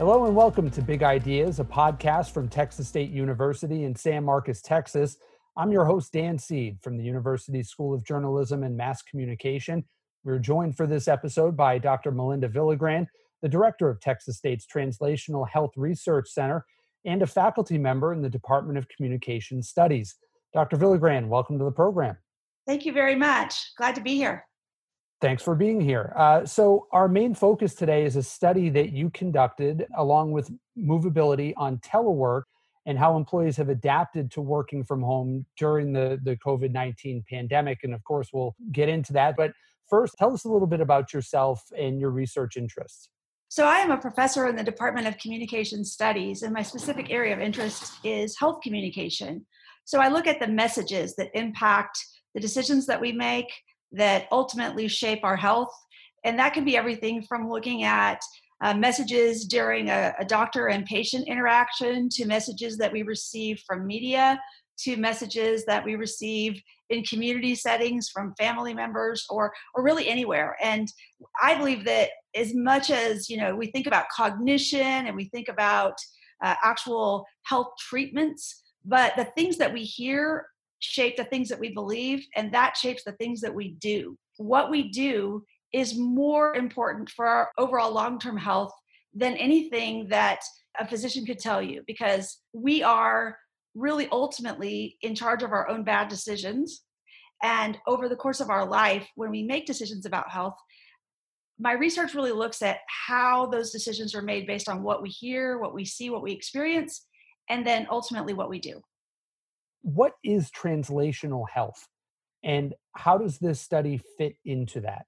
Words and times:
Hello 0.00 0.24
and 0.24 0.34
welcome 0.34 0.70
to 0.70 0.80
Big 0.80 1.02
Ideas, 1.02 1.60
a 1.60 1.64
podcast 1.64 2.30
from 2.30 2.48
Texas 2.48 2.88
State 2.88 3.10
University 3.10 3.84
in 3.84 3.94
San 3.94 4.24
Marcos, 4.24 4.62
Texas. 4.62 5.18
I'm 5.58 5.70
your 5.70 5.84
host, 5.84 6.14
Dan 6.14 6.38
Seed 6.38 6.78
from 6.80 6.96
the 6.96 7.04
University 7.04 7.62
School 7.62 7.92
of 7.92 8.02
Journalism 8.02 8.62
and 8.62 8.74
Mass 8.74 9.02
Communication. 9.02 9.84
We're 10.24 10.38
joined 10.38 10.78
for 10.78 10.86
this 10.86 11.06
episode 11.06 11.54
by 11.54 11.76
Dr. 11.76 12.12
Melinda 12.12 12.48
Villagran, 12.48 13.08
the 13.42 13.48
director 13.50 13.90
of 13.90 14.00
Texas 14.00 14.38
State's 14.38 14.64
Translational 14.64 15.46
Health 15.46 15.72
Research 15.76 16.30
Center 16.30 16.64
and 17.04 17.20
a 17.20 17.26
faculty 17.26 17.76
member 17.76 18.14
in 18.14 18.22
the 18.22 18.30
Department 18.30 18.78
of 18.78 18.88
Communication 18.88 19.62
Studies. 19.62 20.16
Dr. 20.54 20.78
Villagran, 20.78 21.28
welcome 21.28 21.58
to 21.58 21.64
the 21.66 21.70
program. 21.70 22.16
Thank 22.66 22.86
you 22.86 22.94
very 22.94 23.16
much. 23.16 23.72
Glad 23.76 23.96
to 23.96 24.00
be 24.00 24.14
here. 24.14 24.46
Thanks 25.20 25.42
for 25.42 25.54
being 25.54 25.82
here. 25.82 26.14
Uh, 26.16 26.46
so, 26.46 26.86
our 26.92 27.06
main 27.06 27.34
focus 27.34 27.74
today 27.74 28.06
is 28.06 28.16
a 28.16 28.22
study 28.22 28.70
that 28.70 28.92
you 28.92 29.10
conducted 29.10 29.86
along 29.98 30.32
with 30.32 30.50
Movability 30.78 31.52
on 31.58 31.76
telework 31.78 32.44
and 32.86 32.98
how 32.98 33.18
employees 33.18 33.58
have 33.58 33.68
adapted 33.68 34.30
to 34.30 34.40
working 34.40 34.82
from 34.82 35.02
home 35.02 35.44
during 35.58 35.92
the, 35.92 36.18
the 36.22 36.36
COVID 36.36 36.72
19 36.72 37.22
pandemic. 37.28 37.80
And 37.82 37.92
of 37.92 38.02
course, 38.04 38.30
we'll 38.32 38.56
get 38.72 38.88
into 38.88 39.12
that. 39.12 39.36
But 39.36 39.52
first, 39.90 40.14
tell 40.16 40.32
us 40.32 40.44
a 40.44 40.48
little 40.48 40.66
bit 40.66 40.80
about 40.80 41.12
yourself 41.12 41.64
and 41.76 42.00
your 42.00 42.10
research 42.10 42.56
interests. 42.56 43.10
So, 43.48 43.66
I 43.66 43.80
am 43.80 43.90
a 43.90 43.98
professor 43.98 44.48
in 44.48 44.56
the 44.56 44.64
Department 44.64 45.06
of 45.06 45.18
Communication 45.18 45.84
Studies, 45.84 46.42
and 46.42 46.54
my 46.54 46.62
specific 46.62 47.10
area 47.10 47.34
of 47.34 47.40
interest 47.40 47.92
is 48.04 48.38
health 48.38 48.62
communication. 48.62 49.44
So, 49.84 50.00
I 50.00 50.08
look 50.08 50.26
at 50.26 50.40
the 50.40 50.48
messages 50.48 51.14
that 51.16 51.28
impact 51.34 51.98
the 52.32 52.40
decisions 52.40 52.86
that 52.86 53.02
we 53.02 53.12
make 53.12 53.48
that 53.92 54.26
ultimately 54.30 54.88
shape 54.88 55.20
our 55.24 55.36
health. 55.36 55.72
And 56.24 56.38
that 56.38 56.52
can 56.52 56.64
be 56.64 56.76
everything 56.76 57.22
from 57.22 57.48
looking 57.48 57.82
at 57.84 58.20
uh, 58.62 58.74
messages 58.74 59.46
during 59.46 59.88
a, 59.88 60.12
a, 60.18 60.24
doctor 60.24 60.68
and 60.68 60.84
patient 60.84 61.26
interaction 61.26 62.08
to 62.10 62.26
messages 62.26 62.76
that 62.76 62.92
we 62.92 63.02
receive 63.02 63.62
from 63.66 63.86
media 63.86 64.38
to 64.80 64.96
messages 64.96 65.64
that 65.64 65.84
we 65.84 65.94
receive 65.94 66.60
in 66.90 67.02
community 67.04 67.54
settings 67.54 68.08
from 68.08 68.34
family 68.38 68.74
members 68.74 69.24
or 69.30 69.52
or 69.74 69.82
really 69.82 70.08
anywhere 70.08 70.56
and 70.60 70.88
i 71.42 71.54
believe 71.54 71.84
that 71.84 72.10
as 72.34 72.54
much 72.54 72.90
as 72.90 73.28
you 73.30 73.36
know 73.36 73.54
we 73.54 73.66
think 73.66 73.86
about 73.86 74.06
cognition 74.14 74.80
and 74.80 75.14
we 75.14 75.26
think 75.26 75.48
about 75.48 75.94
uh, 76.42 76.54
actual 76.62 77.24
health 77.44 77.68
treatments 77.78 78.62
but 78.84 79.14
the 79.16 79.26
things 79.36 79.56
that 79.56 79.72
we 79.72 79.82
hear 79.82 80.46
shape 80.80 81.16
the 81.16 81.24
things 81.24 81.48
that 81.48 81.60
we 81.60 81.72
believe, 81.72 82.26
and 82.34 82.52
that 82.52 82.76
shapes 82.76 83.04
the 83.04 83.12
things 83.12 83.40
that 83.42 83.54
we 83.54 83.72
do. 83.80 84.16
What 84.38 84.70
we 84.70 84.90
do 84.90 85.44
is 85.72 85.96
more 85.96 86.56
important 86.56 87.10
for 87.10 87.26
our 87.26 87.50
overall 87.58 87.92
long 87.92 88.18
term 88.18 88.36
health 88.36 88.72
than 89.14 89.36
anything 89.36 90.08
that 90.08 90.40
a 90.78 90.86
physician 90.86 91.24
could 91.26 91.38
tell 91.38 91.62
you 91.62 91.82
because 91.86 92.38
we 92.52 92.82
are 92.82 93.36
really 93.74 94.08
ultimately 94.10 94.96
in 95.02 95.14
charge 95.14 95.42
of 95.42 95.52
our 95.52 95.68
own 95.68 95.84
bad 95.84 96.08
decisions. 96.08 96.82
And 97.42 97.78
over 97.86 98.08
the 98.08 98.16
course 98.16 98.40
of 98.40 98.50
our 98.50 98.66
life, 98.66 99.08
when 99.14 99.30
we 99.30 99.42
make 99.42 99.66
decisions 99.66 100.06
about 100.06 100.30
health, 100.30 100.56
my 101.58 101.72
research 101.72 102.14
really 102.14 102.32
looks 102.32 102.62
at 102.62 102.78
how 103.08 103.46
those 103.46 103.70
decisions 103.70 104.14
are 104.14 104.22
made 104.22 104.46
based 104.46 104.68
on 104.68 104.82
what 104.82 105.02
we 105.02 105.10
hear, 105.10 105.58
what 105.58 105.74
we 105.74 105.84
see, 105.84 106.10
what 106.10 106.22
we 106.22 106.32
experience, 106.32 107.06
and 107.48 107.66
then 107.66 107.86
ultimately 107.90 108.32
what 108.32 108.48
we 108.48 108.58
do 108.58 108.80
what 109.82 110.12
is 110.22 110.50
translational 110.50 111.48
health 111.48 111.86
and 112.42 112.74
how 112.96 113.18
does 113.18 113.38
this 113.38 113.60
study 113.60 114.00
fit 114.18 114.36
into 114.44 114.80
that? 114.80 115.06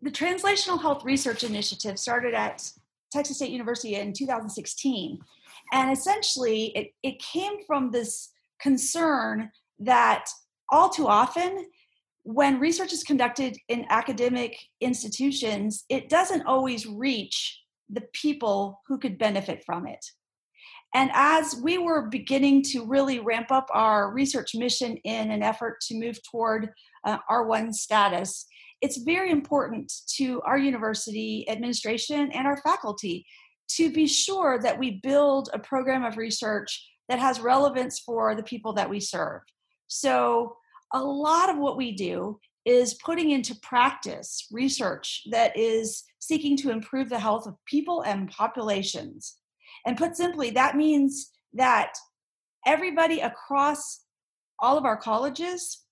The 0.00 0.10
Translational 0.10 0.80
Health 0.80 1.04
Research 1.04 1.42
Initiative 1.42 1.98
started 1.98 2.34
at 2.34 2.70
Texas 3.10 3.36
State 3.36 3.50
University 3.50 3.96
in 3.96 4.12
2016. 4.12 5.18
And 5.72 5.90
essentially, 5.90 6.66
it, 6.76 6.92
it 7.02 7.18
came 7.18 7.64
from 7.66 7.90
this 7.90 8.30
concern 8.60 9.50
that 9.80 10.26
all 10.70 10.88
too 10.88 11.08
often, 11.08 11.66
when 12.22 12.60
research 12.60 12.92
is 12.92 13.02
conducted 13.02 13.56
in 13.68 13.86
academic 13.90 14.56
institutions, 14.80 15.84
it 15.88 16.08
doesn't 16.08 16.46
always 16.46 16.86
reach 16.86 17.60
the 17.88 18.02
people 18.12 18.82
who 18.86 18.98
could 18.98 19.18
benefit 19.18 19.64
from 19.64 19.86
it. 19.86 20.04
And 20.94 21.10
as 21.12 21.56
we 21.62 21.78
were 21.78 22.08
beginning 22.08 22.62
to 22.64 22.84
really 22.84 23.20
ramp 23.20 23.50
up 23.50 23.68
our 23.72 24.10
research 24.12 24.54
mission 24.54 24.96
in 24.98 25.30
an 25.30 25.42
effort 25.42 25.80
to 25.82 25.98
move 25.98 26.18
toward 26.22 26.70
uh, 27.04 27.18
R1 27.30 27.74
status, 27.74 28.46
it's 28.80 28.98
very 28.98 29.30
important 29.30 29.92
to 30.16 30.40
our 30.42 30.56
university 30.56 31.48
administration 31.48 32.30
and 32.32 32.46
our 32.46 32.56
faculty 32.58 33.26
to 33.72 33.92
be 33.92 34.06
sure 34.06 34.58
that 34.58 34.78
we 34.78 35.00
build 35.02 35.50
a 35.52 35.58
program 35.58 36.04
of 36.04 36.16
research 36.16 36.88
that 37.08 37.18
has 37.18 37.40
relevance 37.40 37.98
for 37.98 38.34
the 38.34 38.42
people 38.42 38.72
that 38.74 38.88
we 38.88 39.00
serve. 39.00 39.42
So, 39.88 40.56
a 40.94 41.02
lot 41.02 41.50
of 41.50 41.58
what 41.58 41.76
we 41.76 41.92
do 41.92 42.40
is 42.64 42.94
putting 42.94 43.30
into 43.30 43.54
practice 43.62 44.46
research 44.50 45.22
that 45.30 45.56
is 45.56 46.04
seeking 46.18 46.56
to 46.58 46.70
improve 46.70 47.08
the 47.08 47.18
health 47.18 47.46
of 47.46 47.56
people 47.66 48.02
and 48.02 48.30
populations. 48.30 49.37
And 49.88 49.96
put 49.96 50.18
simply, 50.18 50.50
that 50.50 50.76
means 50.76 51.30
that 51.54 51.94
everybody 52.66 53.20
across 53.20 54.02
all 54.58 54.76
of 54.76 54.84
our 54.84 54.98
colleges 54.98 55.82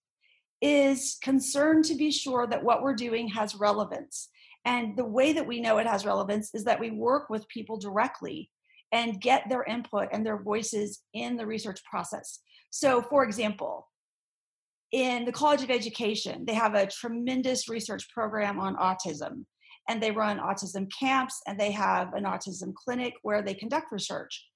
is 0.60 1.16
concerned 1.22 1.86
to 1.86 1.94
be 1.94 2.10
sure 2.10 2.46
that 2.46 2.62
what 2.62 2.82
we're 2.82 2.94
doing 2.94 3.28
has 3.28 3.54
relevance. 3.54 4.28
And 4.66 4.98
the 4.98 5.06
way 5.06 5.32
that 5.32 5.46
we 5.46 5.60
know 5.60 5.78
it 5.78 5.86
has 5.86 6.04
relevance 6.04 6.54
is 6.54 6.64
that 6.64 6.78
we 6.78 6.90
work 6.90 7.30
with 7.30 7.48
people 7.48 7.78
directly 7.78 8.50
and 8.92 9.18
get 9.18 9.48
their 9.48 9.64
input 9.64 10.08
and 10.12 10.26
their 10.26 10.42
voices 10.42 11.00
in 11.14 11.38
the 11.38 11.46
research 11.46 11.82
process. 11.90 12.40
So, 12.68 13.00
for 13.00 13.24
example, 13.24 13.88
in 14.92 15.24
the 15.24 15.32
College 15.32 15.62
of 15.62 15.70
Education, 15.70 16.44
they 16.44 16.52
have 16.52 16.74
a 16.74 16.86
tremendous 16.86 17.66
research 17.66 18.10
program 18.10 18.60
on 18.60 18.76
autism 18.76 19.46
and 19.88 20.02
they 20.02 20.10
run 20.10 20.38
autism 20.38 20.90
camps 20.98 21.40
and 21.46 21.58
they 21.58 21.70
have 21.70 22.14
an 22.14 22.24
autism 22.24 22.74
clinic 22.74 23.14
where 23.22 23.42
they 23.42 23.54
conduct 23.54 23.92
research. 23.92 24.46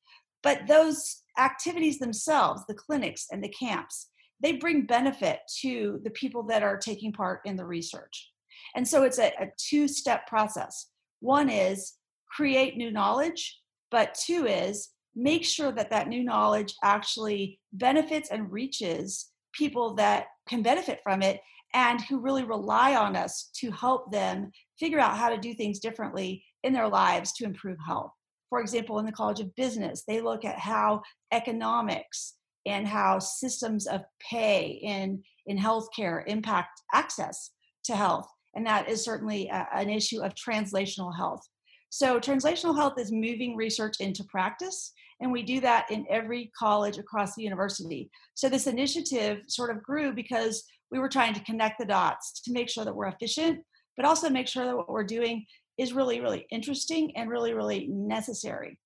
But 0.43 0.67
those 0.67 1.23
activities 1.39 1.99
themselves, 1.99 2.63
the 2.67 2.75
clinics 2.75 3.27
and 3.31 3.43
the 3.43 3.49
camps, 3.49 4.09
they 4.41 4.53
bring 4.53 4.87
benefit 4.87 5.41
to 5.61 6.01
the 6.03 6.11
people 6.11 6.43
that 6.45 6.63
are 6.63 6.79
taking 6.79 7.13
part 7.13 7.41
in 7.45 7.57
the 7.57 7.65
research. 7.65 8.31
And 8.75 8.87
so 8.87 9.03
it's 9.03 9.19
a, 9.19 9.33
a 9.39 9.49
two 9.57 9.87
step 9.87 10.27
process. 10.27 10.89
One 11.21 11.51
is 11.51 11.95
create 12.31 12.77
new 12.77 12.91
knowledge, 12.91 13.59
but 13.91 14.15
two 14.15 14.47
is 14.47 14.91
make 15.15 15.45
sure 15.45 15.73
that 15.73 15.91
that 15.91 16.09
new 16.09 16.23
knowledge 16.23 16.75
actually 16.83 17.59
benefits 17.73 18.31
and 18.31 18.51
reaches 18.51 19.31
people 19.53 19.95
that 19.97 20.27
can 20.49 20.63
benefit 20.63 21.01
from 21.03 21.23
it 21.23 21.41
and 21.75 22.01
who 22.03 22.21
really 22.21 22.45
rely 22.45 22.97
on 22.97 23.17
us 23.17 23.51
to 23.57 23.71
help 23.71 24.11
them 24.11 24.51
figure 24.79 24.99
out 24.99 25.17
how 25.17 25.29
to 25.29 25.39
do 25.39 25.55
things 25.55 25.79
differently 25.79 26.43
in 26.65 26.73
their 26.73 26.89
lives 26.89 27.33
to 27.33 27.45
improve 27.45 27.79
health. 27.87 28.13
For 28.49 28.61
example, 28.61 28.99
in 28.99 29.07
the 29.07 29.13
College 29.13 29.41
of 29.41 29.55
Business, 29.55 30.03
they 30.07 30.21
look 30.21 30.45
at 30.45 30.59
how 30.59 31.03
economics 31.33 32.35
and 32.67 32.87
how 32.87 33.19
systems 33.19 33.87
of 33.87 34.03
pay 34.21 34.81
in, 34.83 35.23
in 35.47 35.57
healthcare 35.57 36.25
impact 36.27 36.83
access 36.93 37.51
to 37.85 37.97
health. 37.97 38.29
And 38.55 38.67
that 38.67 38.89
is 38.89 39.05
certainly 39.05 39.49
a, 39.49 39.69
an 39.73 39.89
issue 39.89 40.21
of 40.21 40.35
translational 40.35 41.17
health. 41.17 41.47
So, 41.91 42.21
translational 42.21 42.77
health 42.77 42.95
is 42.99 43.11
moving 43.11 43.57
research 43.57 43.97
into 43.99 44.23
practice, 44.25 44.93
and 45.21 45.33
we 45.33 45.43
do 45.43 45.61
that 45.61 45.91
in 45.91 46.07
every 46.09 46.53
college 46.57 46.99
across 46.99 47.35
the 47.35 47.43
university. 47.43 48.11
So, 48.35 48.49
this 48.49 48.69
initiative 48.69 49.41
sort 49.49 49.71
of 49.71 49.83
grew 49.83 50.13
because 50.13 50.63
we 50.91 50.99
were 50.99 51.09
trying 51.09 51.35
to 51.35 51.41
connect 51.45 51.79
the 51.79 51.87
dots 51.87 52.41
to 52.43 52.53
make 52.53 52.69
sure 52.69 52.85
that 52.85 52.95
we're 52.95 53.07
efficient 53.07 53.61
but 54.01 54.09
also 54.09 54.31
make 54.31 54.49
sure 54.49 54.65
that 54.65 54.75
what 54.75 54.89
we're 54.89 55.05
doing 55.05 55.45
is 55.77 55.93
really, 55.93 56.21
really 56.21 56.47
interesting 56.51 57.13
and 57.17 57.29
really, 57.29 57.53
really 57.53 57.87
necessary. 57.89 58.79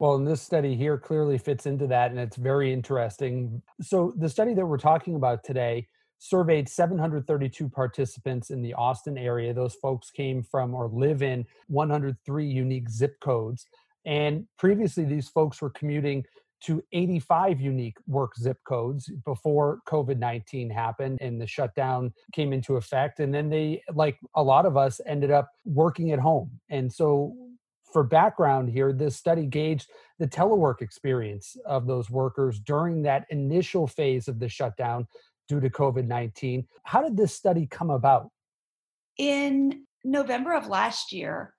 Well, 0.00 0.16
and 0.16 0.26
this 0.26 0.42
study 0.42 0.74
here 0.74 0.98
clearly 0.98 1.38
fits 1.38 1.66
into 1.66 1.86
that, 1.86 2.10
and 2.10 2.18
it's 2.18 2.36
very 2.36 2.72
interesting. 2.72 3.62
So, 3.80 4.12
the 4.16 4.28
study 4.28 4.54
that 4.54 4.66
we're 4.66 4.76
talking 4.76 5.14
about 5.14 5.44
today 5.44 5.86
surveyed 6.18 6.68
732 6.68 7.68
participants 7.68 8.50
in 8.50 8.60
the 8.62 8.74
Austin 8.74 9.16
area. 9.16 9.54
Those 9.54 9.76
folks 9.76 10.10
came 10.10 10.42
from 10.42 10.74
or 10.74 10.88
live 10.88 11.22
in 11.22 11.46
103 11.68 12.44
unique 12.44 12.90
zip 12.90 13.18
codes. 13.20 13.64
And 14.04 14.48
previously, 14.58 15.04
these 15.04 15.28
folks 15.28 15.62
were 15.62 15.70
commuting 15.70 16.24
to 16.60 16.82
85 16.92 17.60
unique 17.60 17.96
work 18.06 18.36
zip 18.36 18.58
codes 18.64 19.10
before 19.24 19.78
COVID 19.86 20.18
19 20.18 20.70
happened 20.70 21.18
and 21.20 21.40
the 21.40 21.46
shutdown 21.46 22.12
came 22.32 22.52
into 22.52 22.76
effect. 22.76 23.20
And 23.20 23.32
then 23.32 23.48
they, 23.48 23.82
like 23.94 24.18
a 24.34 24.42
lot 24.42 24.66
of 24.66 24.76
us, 24.76 25.00
ended 25.06 25.30
up 25.30 25.50
working 25.64 26.12
at 26.12 26.18
home. 26.18 26.50
And 26.68 26.92
so, 26.92 27.34
for 27.92 28.02
background 28.02 28.68
here, 28.68 28.92
this 28.92 29.16
study 29.16 29.46
gauged 29.46 29.90
the 30.18 30.26
telework 30.26 30.82
experience 30.82 31.56
of 31.64 31.86
those 31.86 32.10
workers 32.10 32.60
during 32.60 33.02
that 33.02 33.24
initial 33.30 33.86
phase 33.86 34.28
of 34.28 34.38
the 34.38 34.48
shutdown 34.48 35.06
due 35.48 35.60
to 35.60 35.70
COVID 35.70 36.06
19. 36.06 36.66
How 36.82 37.02
did 37.02 37.16
this 37.16 37.34
study 37.34 37.66
come 37.66 37.90
about? 37.90 38.30
In 39.16 39.84
November 40.04 40.54
of 40.54 40.68
last 40.68 41.12
year, 41.12 41.54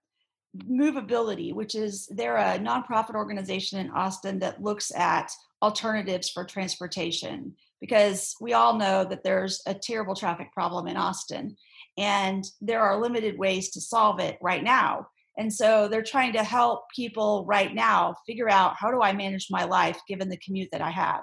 Movability, 0.57 1.53
which 1.53 1.75
is 1.75 2.07
they're 2.07 2.37
a 2.37 2.57
nonprofit 2.57 3.15
organization 3.15 3.79
in 3.79 3.91
Austin 3.91 4.39
that 4.39 4.63
looks 4.63 4.91
at 4.95 5.31
alternatives 5.61 6.29
for 6.29 6.43
transportation 6.43 7.55
because 7.81 8.35
we 8.41 8.53
all 8.53 8.77
know 8.77 9.03
that 9.03 9.23
there's 9.23 9.61
a 9.67 9.73
terrible 9.73 10.15
traffic 10.15 10.51
problem 10.51 10.87
in 10.87 10.97
Austin 10.97 11.55
and 11.97 12.45
there 12.61 12.81
are 12.81 13.01
limited 13.01 13.37
ways 13.37 13.69
to 13.71 13.81
solve 13.81 14.19
it 14.19 14.37
right 14.41 14.63
now. 14.63 15.07
And 15.37 15.53
so 15.53 15.87
they're 15.87 16.03
trying 16.03 16.33
to 16.33 16.43
help 16.43 16.83
people 16.95 17.45
right 17.45 17.73
now 17.73 18.15
figure 18.25 18.49
out 18.49 18.75
how 18.77 18.91
do 18.91 19.01
I 19.01 19.13
manage 19.13 19.47
my 19.49 19.65
life 19.65 19.99
given 20.07 20.29
the 20.29 20.37
commute 20.37 20.69
that 20.71 20.81
I 20.81 20.91
have. 20.91 21.21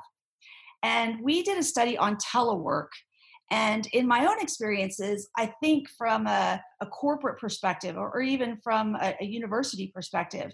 And 0.83 1.21
we 1.23 1.43
did 1.43 1.59
a 1.59 1.63
study 1.63 1.99
on 1.99 2.17
telework. 2.17 2.89
And 3.51 3.87
in 3.89 4.09
my 4.09 4.27
own 4.27 4.41
experiences, 4.41 5.29
I 5.37 5.53
think 5.63 5.89
from 5.91 6.27
a, 6.27 6.61
a 6.81 6.87
corporate 6.87 7.39
perspective 7.39 7.97
or, 7.97 8.11
or 8.11 8.21
even 8.21 8.57
from 8.57 8.97
a, 8.97 9.15
a 9.21 9.25
university 9.25 9.93
perspective, 9.95 10.53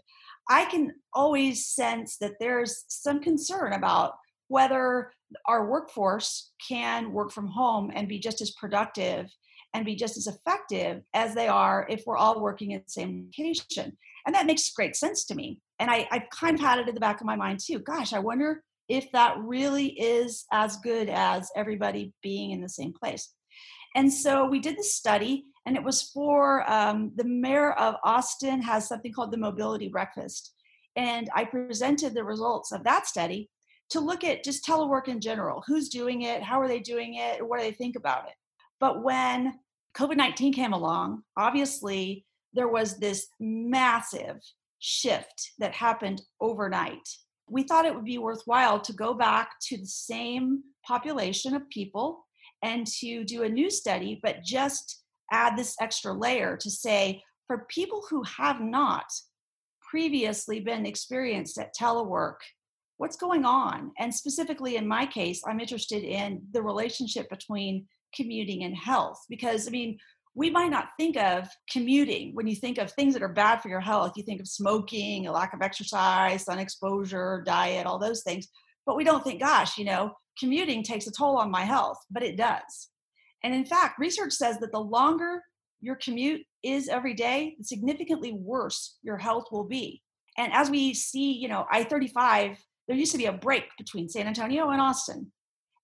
I 0.49 0.67
can 0.67 0.93
always 1.15 1.67
sense 1.67 2.19
that 2.19 2.35
there's 2.39 2.85
some 2.89 3.21
concern 3.21 3.73
about 3.73 4.15
whether 4.49 5.11
our 5.47 5.71
workforce 5.71 6.51
can 6.69 7.13
work 7.13 7.33
from 7.33 7.47
home 7.47 7.91
and 7.95 8.09
be 8.09 8.19
just 8.19 8.43
as 8.43 8.51
productive 8.51 9.31
and 9.73 9.87
be 9.87 9.95
just 9.95 10.19
as 10.19 10.27
effective 10.27 11.03
as 11.15 11.35
they 11.35 11.49
are 11.49 11.87
if 11.89 12.03
we're 12.07 12.19
all 12.19 12.43
working 12.43 12.73
in 12.73 12.81
the 12.81 12.91
same 12.91 13.27
location. 13.27 13.97
And 14.27 14.35
that 14.35 14.47
makes 14.47 14.71
great 14.71 14.97
sense 14.97 15.25
to 15.27 15.35
me. 15.35 15.61
And 15.79 15.91
I, 15.91 16.07
I 16.11 16.27
kind 16.31 16.55
of 16.55 16.61
had 16.61 16.79
it 16.79 16.89
in 16.89 16.95
the 16.95 17.01
back 17.01 17.21
of 17.21 17.27
my 17.27 17.37
mind 17.37 17.61
too. 17.61 17.79
Gosh, 17.79 18.13
I 18.13 18.19
wonder 18.19 18.63
if 18.89 19.11
that 19.13 19.39
really 19.39 19.89
is 19.89 20.45
as 20.53 20.77
good 20.79 21.09
as 21.09 21.51
everybody 21.57 22.13
being 22.23 22.51
in 22.51 22.61
the 22.61 22.69
same 22.69 22.93
place. 22.93 23.33
And 23.95 24.13
so 24.13 24.47
we 24.47 24.59
did 24.59 24.79
the 24.79 24.85
study, 24.85 25.45
and 25.67 25.77
it 25.77 25.85
was 25.85 26.11
for 26.15 26.69
um, 26.71 27.13
the 27.17 27.25
mayor 27.25 27.73
of 27.73 27.97
Austin 28.05 28.63
has 28.63 28.89
something 28.89 29.13
called 29.13 29.33
the 29.33 29.37
Mobility 29.39 29.89
Breakfast. 29.89 30.55
And 30.97 31.29
I 31.35 31.45
presented 31.45 32.15
the 32.15 32.25
results 32.25 32.73
of 32.73 32.85
that 32.85 33.07
study 33.07 33.51
to 33.91 34.01
look 34.01 34.25
at 34.25 34.45
just 34.45 34.65
telework 34.65 35.09
in 35.09 35.21
general 35.21 35.63
who's 35.67 35.89
doing 35.89 36.23
it, 36.23 36.43
how 36.43 36.61
are 36.61 36.69
they 36.69 36.81
doing 36.81 37.17
it, 37.17 37.47
what 37.47 37.59
do 37.59 37.65
they 37.65 37.73
think 37.73 37.97
about 37.97 38.27
it. 38.27 38.35
But 38.81 39.03
when 39.03 39.55
COVID 39.95 40.17
19 40.17 40.53
came 40.55 40.73
along, 40.73 41.23
obviously 41.37 42.25
there 42.55 42.69
was 42.69 42.99
this 42.99 43.29
massive 43.39 44.39
shift 44.79 45.53
that 45.59 45.73
happened 45.73 46.23
overnight. 46.41 47.09
We 47.49 47.65
thought 47.65 47.85
it 47.85 47.95
would 47.95 48.05
be 48.05 48.19
worthwhile 48.19 48.81
to 48.81 48.93
go 48.93 49.15
back 49.15 49.53
to 49.69 49.77
the 49.77 49.87
same 49.87 50.63
population 50.87 51.55
of 51.55 51.69
people 51.69 52.25
and 52.63 52.87
to 52.87 53.25
do 53.25 53.43
a 53.43 53.49
new 53.49 53.71
study, 53.71 54.21
but 54.23 54.43
just 54.43 55.03
add 55.31 55.57
this 55.57 55.77
extra 55.81 56.13
layer 56.13 56.57
to 56.57 56.71
say 56.71 57.23
for 57.47 57.67
people 57.69 58.05
who 58.09 58.23
have 58.23 58.61
not 58.61 59.05
previously 59.91 60.61
been 60.61 60.87
experienced 60.87 61.59
at 61.59 61.75
telework, 61.75 62.37
what's 62.97 63.17
going 63.17 63.45
on? 63.45 63.91
And 63.99 64.15
specifically 64.15 64.77
in 64.77 64.87
my 64.87 65.07
case, 65.07 65.43
I'm 65.47 65.61
interested 65.61 66.05
in 66.05 66.41
the 66.53 66.63
relationship 66.63 67.29
between 67.29 67.87
commuting 68.15 68.65
and 68.65 68.77
health 68.77 69.25
because, 69.29 69.67
I 69.67 69.71
mean, 69.71 69.99
we 70.35 70.51
might 70.51 70.71
not 70.71 70.89
think 70.99 71.17
of 71.17 71.49
commuting 71.71 72.35
when 72.35 72.47
you 72.47 72.57
think 72.57 72.79
of 72.79 72.91
things 72.91 73.13
that 73.15 73.23
are 73.23 73.29
bad 73.29 73.61
for 73.61 73.69
your 73.69 73.81
health. 73.81 74.13
You 74.17 74.23
think 74.23 74.41
of 74.41 74.49
smoking, 74.49 75.27
a 75.27 75.33
lack 75.33 75.53
of 75.53 75.61
exercise, 75.61 76.45
sun 76.45 76.59
exposure, 76.59 77.43
diet, 77.45 77.87
all 77.87 77.99
those 77.99 78.23
things. 78.23 78.49
But 78.87 78.97
we 78.97 79.05
don't 79.05 79.23
think, 79.23 79.41
gosh, 79.41 79.77
you 79.77 79.85
know, 79.85 80.13
commuting 80.39 80.83
takes 80.83 81.07
a 81.07 81.13
toll 81.13 81.37
on 81.37 81.51
my 81.51 81.63
health, 81.63 81.99
but 82.11 82.23
it 82.23 82.37
does. 82.37 82.89
And 83.45 83.55
in 83.55 83.65
fact, 83.65 83.99
research 83.99 84.33
says 84.33 84.59
that 84.61 84.73
the 84.73 84.81
longer 84.81 85.43
your 85.81 85.97
commute 85.97 86.43
is 86.63 86.89
every 86.89 87.13
day, 87.13 87.57
the 87.59 87.65
significantly 87.65 88.33
worse 88.33 88.97
your 89.03 89.19
health 89.19 89.47
will 89.51 89.65
be. 89.65 90.01
And 90.39 90.53
as 90.55 90.71
we 90.71 90.95
see, 90.95 91.33
you 91.33 91.49
know, 91.49 91.67
I 91.71 91.85
35, 91.85 92.57
there 92.89 92.97
used 92.97 93.13
to 93.13 93.19
be 93.19 93.27
a 93.27 93.33
break 93.33 93.65
between 93.77 94.09
San 94.09 94.27
Antonio 94.27 94.71
and 94.71 94.81
Austin. 94.81 95.31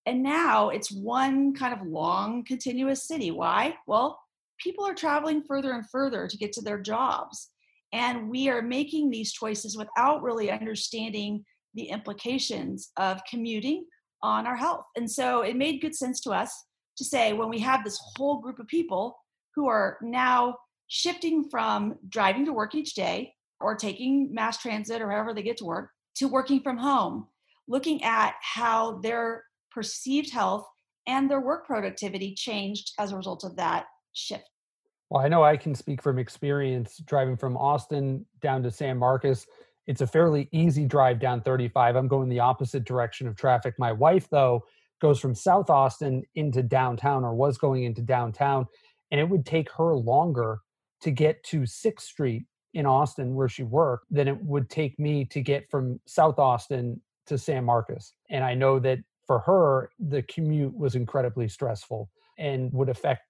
And 0.06 0.22
now 0.22 0.70
it's 0.70 0.90
one 0.90 1.52
kind 1.54 1.74
of 1.74 1.86
long, 1.86 2.44
continuous 2.44 3.06
city. 3.06 3.30
Why? 3.30 3.74
Well, 3.86 4.18
people 4.58 4.84
are 4.86 4.94
traveling 4.94 5.42
further 5.42 5.72
and 5.72 5.88
further 5.90 6.26
to 6.28 6.36
get 6.36 6.52
to 6.52 6.60
their 6.60 6.80
jobs. 6.80 7.50
And 7.92 8.28
we 8.28 8.48
are 8.48 8.62
making 8.62 9.10
these 9.10 9.32
choices 9.32 9.76
without 9.76 10.22
really 10.22 10.50
understanding 10.50 11.44
the 11.74 11.84
implications 11.84 12.90
of 12.96 13.20
commuting 13.28 13.86
on 14.22 14.46
our 14.46 14.56
health. 14.56 14.84
And 14.96 15.10
so 15.10 15.42
it 15.42 15.56
made 15.56 15.80
good 15.80 15.94
sense 15.94 16.20
to 16.22 16.30
us 16.30 16.52
to 16.96 17.04
say 17.04 17.32
when 17.32 17.48
we 17.48 17.60
have 17.60 17.84
this 17.84 18.00
whole 18.16 18.40
group 18.40 18.58
of 18.58 18.66
people 18.66 19.16
who 19.54 19.68
are 19.68 19.98
now 20.02 20.56
shifting 20.88 21.48
from 21.48 21.96
driving 22.08 22.44
to 22.46 22.52
work 22.52 22.74
each 22.74 22.94
day 22.94 23.32
or 23.60 23.74
taking 23.74 24.32
mass 24.34 24.58
transit 24.58 25.00
or 25.00 25.10
however 25.10 25.32
they 25.32 25.42
get 25.42 25.56
to 25.58 25.64
work 25.64 25.90
to 26.16 26.28
working 26.28 26.60
from 26.60 26.76
home, 26.76 27.26
looking 27.68 28.02
at 28.02 28.34
how 28.42 28.98
their 28.98 29.44
perceived 29.70 30.30
health 30.30 30.66
and 31.06 31.30
their 31.30 31.40
work 31.40 31.66
productivity 31.66 32.34
changed 32.34 32.92
as 32.98 33.12
a 33.12 33.16
result 33.16 33.44
of 33.44 33.56
that 33.56 33.86
shift. 34.12 34.48
Well, 35.10 35.24
I 35.24 35.28
know 35.28 35.42
I 35.42 35.56
can 35.56 35.74
speak 35.74 36.02
from 36.02 36.18
experience 36.18 36.98
driving 37.06 37.36
from 37.36 37.56
Austin 37.56 38.26
down 38.40 38.62
to 38.62 38.70
San 38.70 38.98
Marcos 38.98 39.46
it's 39.88 40.02
a 40.02 40.06
fairly 40.06 40.48
easy 40.52 40.84
drive 40.84 41.18
down 41.18 41.40
35. 41.40 41.96
I'm 41.96 42.08
going 42.08 42.28
the 42.28 42.40
opposite 42.40 42.84
direction 42.84 43.26
of 43.26 43.36
traffic. 43.36 43.74
My 43.78 43.90
wife, 43.90 44.28
though, 44.30 44.66
goes 45.00 45.18
from 45.18 45.34
South 45.34 45.70
Austin 45.70 46.22
into 46.34 46.62
downtown 46.62 47.24
or 47.24 47.34
was 47.34 47.56
going 47.56 47.84
into 47.84 48.02
downtown, 48.02 48.66
and 49.10 49.18
it 49.18 49.28
would 49.28 49.46
take 49.46 49.70
her 49.72 49.94
longer 49.94 50.60
to 51.00 51.10
get 51.10 51.42
to 51.44 51.60
6th 51.60 52.02
Street 52.02 52.44
in 52.74 52.84
Austin 52.84 53.34
where 53.34 53.48
she 53.48 53.62
worked 53.62 54.04
than 54.10 54.28
it 54.28 54.36
would 54.44 54.68
take 54.68 54.98
me 54.98 55.24
to 55.24 55.40
get 55.40 55.70
from 55.70 55.98
South 56.06 56.38
Austin 56.38 57.00
to 57.26 57.38
San 57.38 57.64
Marcos. 57.64 58.12
And 58.28 58.44
I 58.44 58.52
know 58.52 58.78
that 58.80 58.98
for 59.26 59.38
her, 59.38 59.90
the 59.98 60.20
commute 60.22 60.76
was 60.76 60.96
incredibly 60.96 61.48
stressful 61.48 62.10
and 62.36 62.70
would 62.74 62.90
affect 62.90 63.22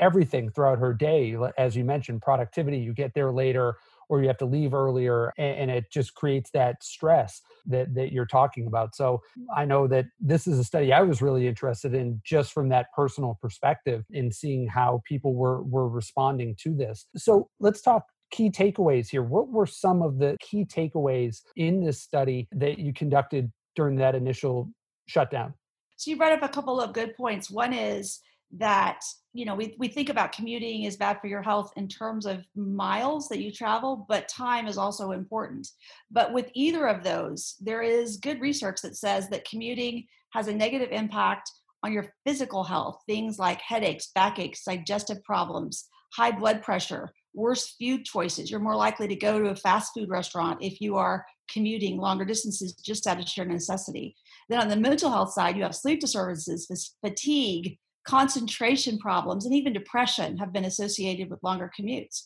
everything 0.00 0.50
throughout 0.50 0.78
her 0.78 0.92
day. 0.92 1.36
As 1.56 1.76
you 1.76 1.84
mentioned, 1.84 2.22
productivity, 2.22 2.78
you 2.78 2.92
get 2.92 3.14
there 3.14 3.30
later, 3.30 3.76
or 4.08 4.20
you 4.20 4.26
have 4.26 4.38
to 4.38 4.44
leave 4.44 4.74
earlier 4.74 5.32
and, 5.38 5.70
it 5.70 5.84
just 5.92 6.14
creates 6.14 6.50
that 6.50 6.82
stress 6.82 7.40
that, 7.66 7.94
that 7.94 8.12
you're 8.12 8.26
talking 8.26 8.66
about. 8.66 8.96
So 8.96 9.22
I 9.56 9.64
know 9.64 9.86
that 9.86 10.06
this 10.18 10.48
is 10.48 10.58
a 10.58 10.64
study 10.64 10.92
I 10.92 11.02
was 11.02 11.22
really 11.22 11.46
interested 11.46 11.94
in 11.94 12.20
just 12.24 12.52
from 12.52 12.68
that 12.70 12.86
personal 12.94 13.38
perspective 13.40 14.04
in 14.10 14.32
seeing 14.32 14.66
how 14.66 15.00
people 15.06 15.34
were, 15.34 15.62
were 15.62 15.88
responding 15.88 16.56
to 16.62 16.74
this. 16.74 17.06
So 17.16 17.48
let's 17.60 17.82
talk 17.82 18.04
key 18.32 18.50
takeaways 18.50 19.08
here. 19.08 19.22
What 19.22 19.48
were 19.48 19.66
some 19.66 20.02
of 20.02 20.18
the 20.18 20.36
key 20.40 20.64
takeaways 20.64 21.42
in 21.54 21.84
this 21.84 22.02
study 22.02 22.48
that 22.52 22.80
you 22.80 22.92
conducted 22.92 23.52
during 23.76 23.94
that 23.96 24.16
initial 24.16 24.70
shutdown? 25.06 25.54
So 25.96 26.10
you 26.10 26.16
brought 26.16 26.32
up 26.32 26.42
a 26.42 26.48
couple 26.48 26.80
of 26.80 26.92
good 26.92 27.14
points. 27.14 27.50
One 27.50 27.72
is 27.72 28.20
that 28.58 29.00
you 29.32 29.44
know 29.44 29.54
we, 29.54 29.76
we 29.78 29.88
think 29.88 30.08
about 30.08 30.32
commuting 30.32 30.84
is 30.84 30.96
bad 30.96 31.20
for 31.20 31.28
your 31.28 31.42
health 31.42 31.72
in 31.76 31.86
terms 31.86 32.26
of 32.26 32.44
miles 32.56 33.28
that 33.28 33.40
you 33.40 33.52
travel 33.52 34.04
but 34.08 34.28
time 34.28 34.66
is 34.66 34.78
also 34.78 35.12
important. 35.12 35.68
But 36.10 36.32
with 36.32 36.50
either 36.54 36.86
of 36.86 37.04
those 37.04 37.56
there 37.60 37.82
is 37.82 38.16
good 38.16 38.40
research 38.40 38.80
that 38.82 38.96
says 38.96 39.28
that 39.28 39.48
commuting 39.48 40.06
has 40.32 40.48
a 40.48 40.54
negative 40.54 40.90
impact 40.90 41.50
on 41.82 41.92
your 41.92 42.12
physical 42.26 42.64
health 42.64 43.00
things 43.06 43.38
like 43.38 43.60
headaches 43.60 44.10
backaches 44.14 44.62
digestive 44.66 45.22
problems 45.24 45.86
high 46.12 46.32
blood 46.32 46.62
pressure 46.62 47.12
worse 47.34 47.76
food 47.80 48.04
choices. 48.04 48.50
You're 48.50 48.60
more 48.60 48.76
likely 48.76 49.08
to 49.08 49.16
go 49.16 49.38
to 49.38 49.50
a 49.50 49.56
fast 49.56 49.92
food 49.94 50.08
restaurant 50.08 50.58
if 50.62 50.80
you 50.80 50.96
are 50.96 51.24
commuting 51.50 51.98
longer 51.98 52.24
distances 52.24 52.74
just 52.74 53.06
out 53.06 53.20
of 53.20 53.28
sheer 53.28 53.44
necessity. 53.44 54.16
Then 54.48 54.60
on 54.60 54.68
the 54.68 54.76
mental 54.76 55.10
health 55.10 55.32
side 55.32 55.56
you 55.56 55.62
have 55.62 55.74
sleep 55.74 56.00
disturbances 56.00 56.94
fatigue 57.04 57.78
concentration 58.10 58.98
problems 58.98 59.46
and 59.46 59.54
even 59.54 59.72
depression 59.72 60.36
have 60.36 60.52
been 60.52 60.64
associated 60.64 61.30
with 61.30 61.42
longer 61.44 61.70
commutes. 61.78 62.24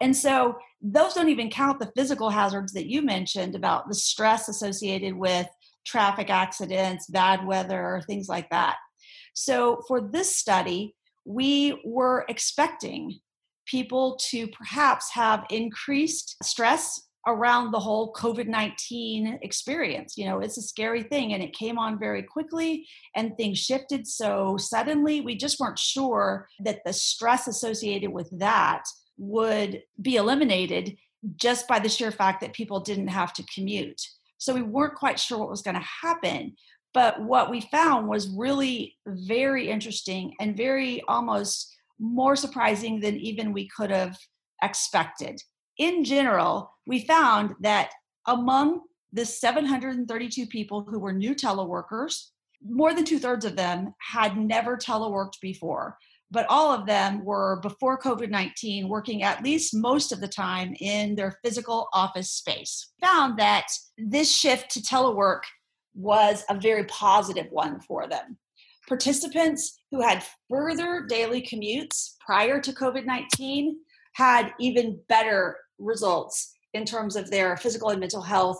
And 0.00 0.16
so 0.16 0.54
those 0.80 1.14
don't 1.14 1.28
even 1.28 1.50
count 1.50 1.80
the 1.80 1.90
physical 1.96 2.30
hazards 2.30 2.72
that 2.74 2.86
you 2.86 3.02
mentioned 3.02 3.56
about 3.56 3.88
the 3.88 3.96
stress 3.96 4.48
associated 4.48 5.14
with 5.16 5.48
traffic 5.84 6.30
accidents, 6.30 7.08
bad 7.08 7.44
weather, 7.44 8.00
things 8.06 8.28
like 8.28 8.48
that. 8.50 8.76
So 9.34 9.82
for 9.88 10.00
this 10.00 10.36
study, 10.36 10.94
we 11.24 11.80
were 11.84 12.24
expecting 12.28 13.18
people 13.66 14.18
to 14.30 14.46
perhaps 14.48 15.10
have 15.12 15.44
increased 15.50 16.36
stress 16.44 17.07
around 17.28 17.70
the 17.70 17.78
whole 17.78 18.12
COVID 18.14 18.48
19 18.48 19.40
experience. 19.42 20.16
You 20.16 20.24
know, 20.26 20.40
it's 20.40 20.56
a 20.56 20.62
scary 20.62 21.02
thing 21.02 21.34
and 21.34 21.42
it 21.42 21.52
came 21.52 21.78
on 21.78 21.98
very 21.98 22.22
quickly 22.22 22.86
and 23.14 23.36
things 23.36 23.58
shifted 23.58 24.06
so 24.06 24.56
suddenly. 24.56 25.20
We 25.20 25.36
just 25.36 25.60
weren't 25.60 25.78
sure 25.78 26.48
that 26.64 26.80
the 26.84 26.92
stress 26.92 27.46
associated 27.46 28.10
with 28.10 28.30
that 28.38 28.84
would 29.18 29.82
be 30.00 30.16
eliminated 30.16 30.96
just 31.36 31.68
by 31.68 31.78
the 31.78 31.88
sheer 31.88 32.10
fact 32.10 32.40
that 32.40 32.54
people 32.54 32.80
didn't 32.80 33.08
have 33.08 33.32
to 33.34 33.44
commute. 33.54 34.00
So 34.38 34.54
we 34.54 34.62
weren't 34.62 34.94
quite 34.94 35.20
sure 35.20 35.38
what 35.38 35.50
was 35.50 35.62
going 35.62 35.76
to 35.76 35.86
happen. 36.02 36.56
But 36.94 37.20
what 37.22 37.50
we 37.50 37.60
found 37.60 38.08
was 38.08 38.30
really 38.30 38.96
very 39.06 39.68
interesting 39.68 40.34
and 40.40 40.56
very 40.56 41.02
almost 41.06 41.76
more 42.00 42.36
surprising 42.36 43.00
than 43.00 43.16
even 43.16 43.52
we 43.52 43.68
could 43.68 43.90
have 43.90 44.16
expected 44.62 45.40
in 45.78 46.04
general, 46.04 46.74
we 46.86 47.00
found 47.00 47.54
that 47.60 47.90
among 48.26 48.82
the 49.12 49.24
732 49.24 50.46
people 50.46 50.82
who 50.82 50.98
were 50.98 51.12
new 51.12 51.34
teleworkers, 51.34 52.26
more 52.66 52.92
than 52.92 53.04
two 53.04 53.18
thirds 53.18 53.44
of 53.44 53.56
them 53.56 53.94
had 53.98 54.36
never 54.36 54.76
teleworked 54.76 55.40
before, 55.40 55.96
but 56.30 56.46
all 56.48 56.72
of 56.72 56.86
them 56.86 57.24
were 57.24 57.60
before 57.62 57.98
COVID 57.98 58.28
19 58.30 58.88
working 58.88 59.22
at 59.22 59.42
least 59.42 59.74
most 59.74 60.12
of 60.12 60.20
the 60.20 60.28
time 60.28 60.74
in 60.80 61.14
their 61.14 61.38
physical 61.44 61.88
office 61.92 62.30
space. 62.30 62.90
Found 63.00 63.38
that 63.38 63.68
this 63.96 64.34
shift 64.34 64.70
to 64.72 64.80
telework 64.80 65.42
was 65.94 66.44
a 66.50 66.58
very 66.58 66.84
positive 66.84 67.46
one 67.50 67.80
for 67.80 68.06
them. 68.08 68.36
Participants 68.88 69.80
who 69.90 70.02
had 70.02 70.24
further 70.50 71.06
daily 71.08 71.42
commutes 71.42 72.14
prior 72.20 72.60
to 72.60 72.72
COVID 72.72 73.06
19 73.06 73.76
had 74.14 74.52
even 74.58 75.00
better 75.08 75.56
results 75.78 76.52
in 76.74 76.84
terms 76.84 77.16
of 77.16 77.30
their 77.30 77.56
physical 77.56 77.90
and 77.90 78.00
mental 78.00 78.22
health 78.22 78.58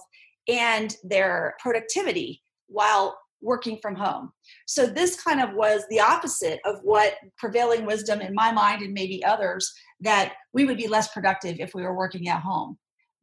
and 0.48 0.96
their 1.04 1.54
productivity 1.60 2.42
while 2.68 3.18
working 3.40 3.78
from 3.80 3.94
home. 3.94 4.32
So 4.66 4.86
this 4.86 5.20
kind 5.20 5.40
of 5.40 5.54
was 5.54 5.84
the 5.90 6.00
opposite 6.00 6.60
of 6.64 6.76
what 6.82 7.14
prevailing 7.36 7.86
wisdom 7.86 8.20
in 8.20 8.34
my 8.34 8.50
mind 8.50 8.82
and 8.82 8.92
maybe 8.92 9.24
others 9.24 9.72
that 10.00 10.34
we 10.52 10.64
would 10.64 10.76
be 10.76 10.88
less 10.88 11.12
productive 11.12 11.56
if 11.60 11.74
we 11.74 11.82
were 11.82 11.96
working 11.96 12.28
at 12.28 12.42
home. 12.42 12.78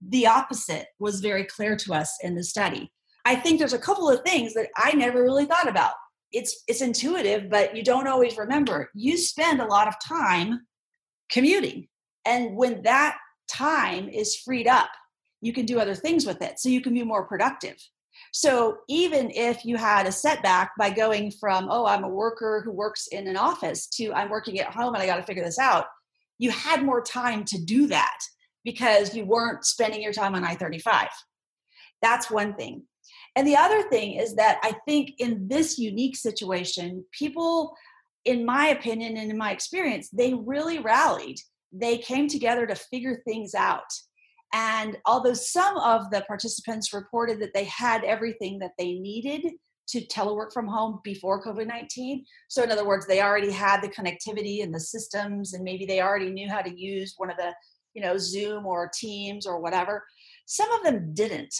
The 0.07 0.27
opposite 0.27 0.87
was 0.99 1.19
very 1.19 1.43
clear 1.43 1.75
to 1.77 1.93
us 1.93 2.17
in 2.21 2.35
the 2.35 2.43
study. 2.43 2.91
I 3.25 3.35
think 3.35 3.59
there's 3.59 3.73
a 3.73 3.79
couple 3.79 4.09
of 4.09 4.21
things 4.21 4.53
that 4.53 4.69
I 4.77 4.91
never 4.93 5.23
really 5.23 5.45
thought 5.45 5.67
about. 5.67 5.93
It's 6.31 6.63
it's 6.67 6.81
intuitive, 6.81 7.49
but 7.49 7.75
you 7.75 7.83
don't 7.83 8.07
always 8.07 8.37
remember. 8.37 8.89
You 8.93 9.17
spend 9.17 9.61
a 9.61 9.65
lot 9.65 9.87
of 9.87 9.95
time 10.05 10.61
commuting. 11.31 11.87
And 12.25 12.55
when 12.55 12.83
that 12.83 13.17
time 13.47 14.09
is 14.09 14.35
freed 14.35 14.67
up, 14.67 14.89
you 15.41 15.53
can 15.53 15.65
do 15.65 15.79
other 15.79 15.95
things 15.95 16.25
with 16.25 16.41
it. 16.41 16.59
So 16.59 16.69
you 16.69 16.81
can 16.81 16.93
be 16.93 17.03
more 17.03 17.25
productive. 17.25 17.77
So 18.31 18.79
even 18.87 19.31
if 19.31 19.65
you 19.65 19.77
had 19.77 20.07
a 20.07 20.11
setback 20.11 20.71
by 20.77 20.89
going 20.89 21.31
from, 21.31 21.67
oh, 21.69 21.85
I'm 21.85 22.03
a 22.03 22.09
worker 22.09 22.61
who 22.63 22.71
works 22.71 23.07
in 23.07 23.27
an 23.27 23.37
office 23.37 23.87
to 23.91 24.13
I'm 24.13 24.29
working 24.29 24.59
at 24.59 24.73
home 24.73 24.93
and 24.93 25.03
I 25.03 25.05
got 25.05 25.17
to 25.17 25.23
figure 25.23 25.43
this 25.43 25.59
out, 25.59 25.85
you 26.37 26.51
had 26.51 26.83
more 26.83 27.01
time 27.01 27.45
to 27.45 27.63
do 27.63 27.87
that 27.87 28.17
because 28.63 29.15
you 29.15 29.25
weren't 29.25 29.63
spending 29.63 30.01
your 30.01 30.13
time 30.13 30.35
on 30.35 30.43
I 30.43 30.55
35. 30.55 31.07
That's 32.01 32.29
one 32.29 32.55
thing. 32.55 32.83
And 33.35 33.47
the 33.47 33.57
other 33.57 33.83
thing 33.83 34.13
is 34.13 34.35
that 34.35 34.59
I 34.63 34.73
think 34.87 35.11
in 35.19 35.47
this 35.47 35.77
unique 35.77 36.15
situation, 36.15 37.05
people, 37.11 37.75
in 38.23 38.45
my 38.45 38.67
opinion 38.67 39.17
and 39.17 39.29
in 39.29 39.37
my 39.37 39.51
experience, 39.51 40.09
they 40.09 40.33
really 40.33 40.79
rallied. 40.79 41.37
They 41.77 41.97
came 41.97 42.27
together 42.27 42.65
to 42.65 42.75
figure 42.75 43.21
things 43.25 43.53
out. 43.53 43.91
And 44.53 44.97
although 45.05 45.33
some 45.33 45.77
of 45.77 46.09
the 46.11 46.21
participants 46.21 46.93
reported 46.93 47.41
that 47.41 47.53
they 47.53 47.65
had 47.65 48.03
everything 48.03 48.59
that 48.59 48.71
they 48.77 48.93
needed 48.93 49.51
to 49.89 50.05
telework 50.07 50.53
from 50.53 50.67
home 50.67 50.99
before 51.03 51.43
COVID 51.43 51.67
19, 51.67 52.25
so 52.47 52.63
in 52.63 52.71
other 52.71 52.87
words, 52.87 53.05
they 53.05 53.21
already 53.21 53.51
had 53.51 53.81
the 53.81 53.89
connectivity 53.89 54.63
and 54.63 54.73
the 54.73 54.79
systems, 54.79 55.53
and 55.53 55.63
maybe 55.63 55.85
they 55.85 56.01
already 56.01 56.31
knew 56.31 56.49
how 56.49 56.61
to 56.61 56.79
use 56.79 57.13
one 57.17 57.29
of 57.29 57.37
the, 57.37 57.53
you 57.93 58.01
know, 58.01 58.17
Zoom 58.17 58.65
or 58.65 58.89
Teams 58.93 59.45
or 59.45 59.59
whatever. 59.59 60.03
Some 60.45 60.71
of 60.71 60.83
them 60.83 61.13
didn't. 61.13 61.53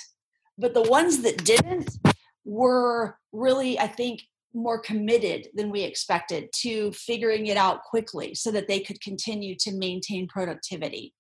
But 0.58 0.74
the 0.74 0.84
ones 0.84 1.22
that 1.24 1.44
didn't 1.44 1.98
were 2.46 3.18
really, 3.34 3.78
I 3.78 3.88
think, 3.88 4.22
more 4.56 4.80
committed 4.80 5.50
than 5.54 5.70
we 5.70 5.82
expected 5.82 6.50
to 6.54 6.92
figuring 6.94 7.48
it 7.48 7.58
out 7.58 7.84
quickly 7.84 8.34
so 8.34 8.52
that 8.52 8.68
they 8.68 8.80
could 8.80 9.00
continue 9.02 9.56
to 9.60 9.74
maintain 9.74 10.28
productivity. 10.28 11.14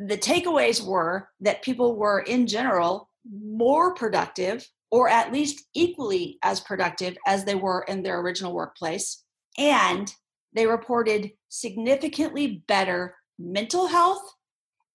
The 0.00 0.18
takeaways 0.18 0.84
were 0.84 1.28
that 1.40 1.62
people 1.62 1.96
were 1.96 2.20
in 2.20 2.46
general 2.46 3.08
more 3.30 3.94
productive 3.94 4.68
or 4.90 5.08
at 5.08 5.32
least 5.32 5.66
equally 5.74 6.38
as 6.42 6.60
productive 6.60 7.16
as 7.26 7.44
they 7.44 7.54
were 7.54 7.84
in 7.88 8.02
their 8.02 8.20
original 8.20 8.52
workplace 8.52 9.24
and 9.56 10.12
they 10.52 10.66
reported 10.66 11.30
significantly 11.48 12.62
better 12.68 13.16
mental 13.38 13.86
health 13.86 14.22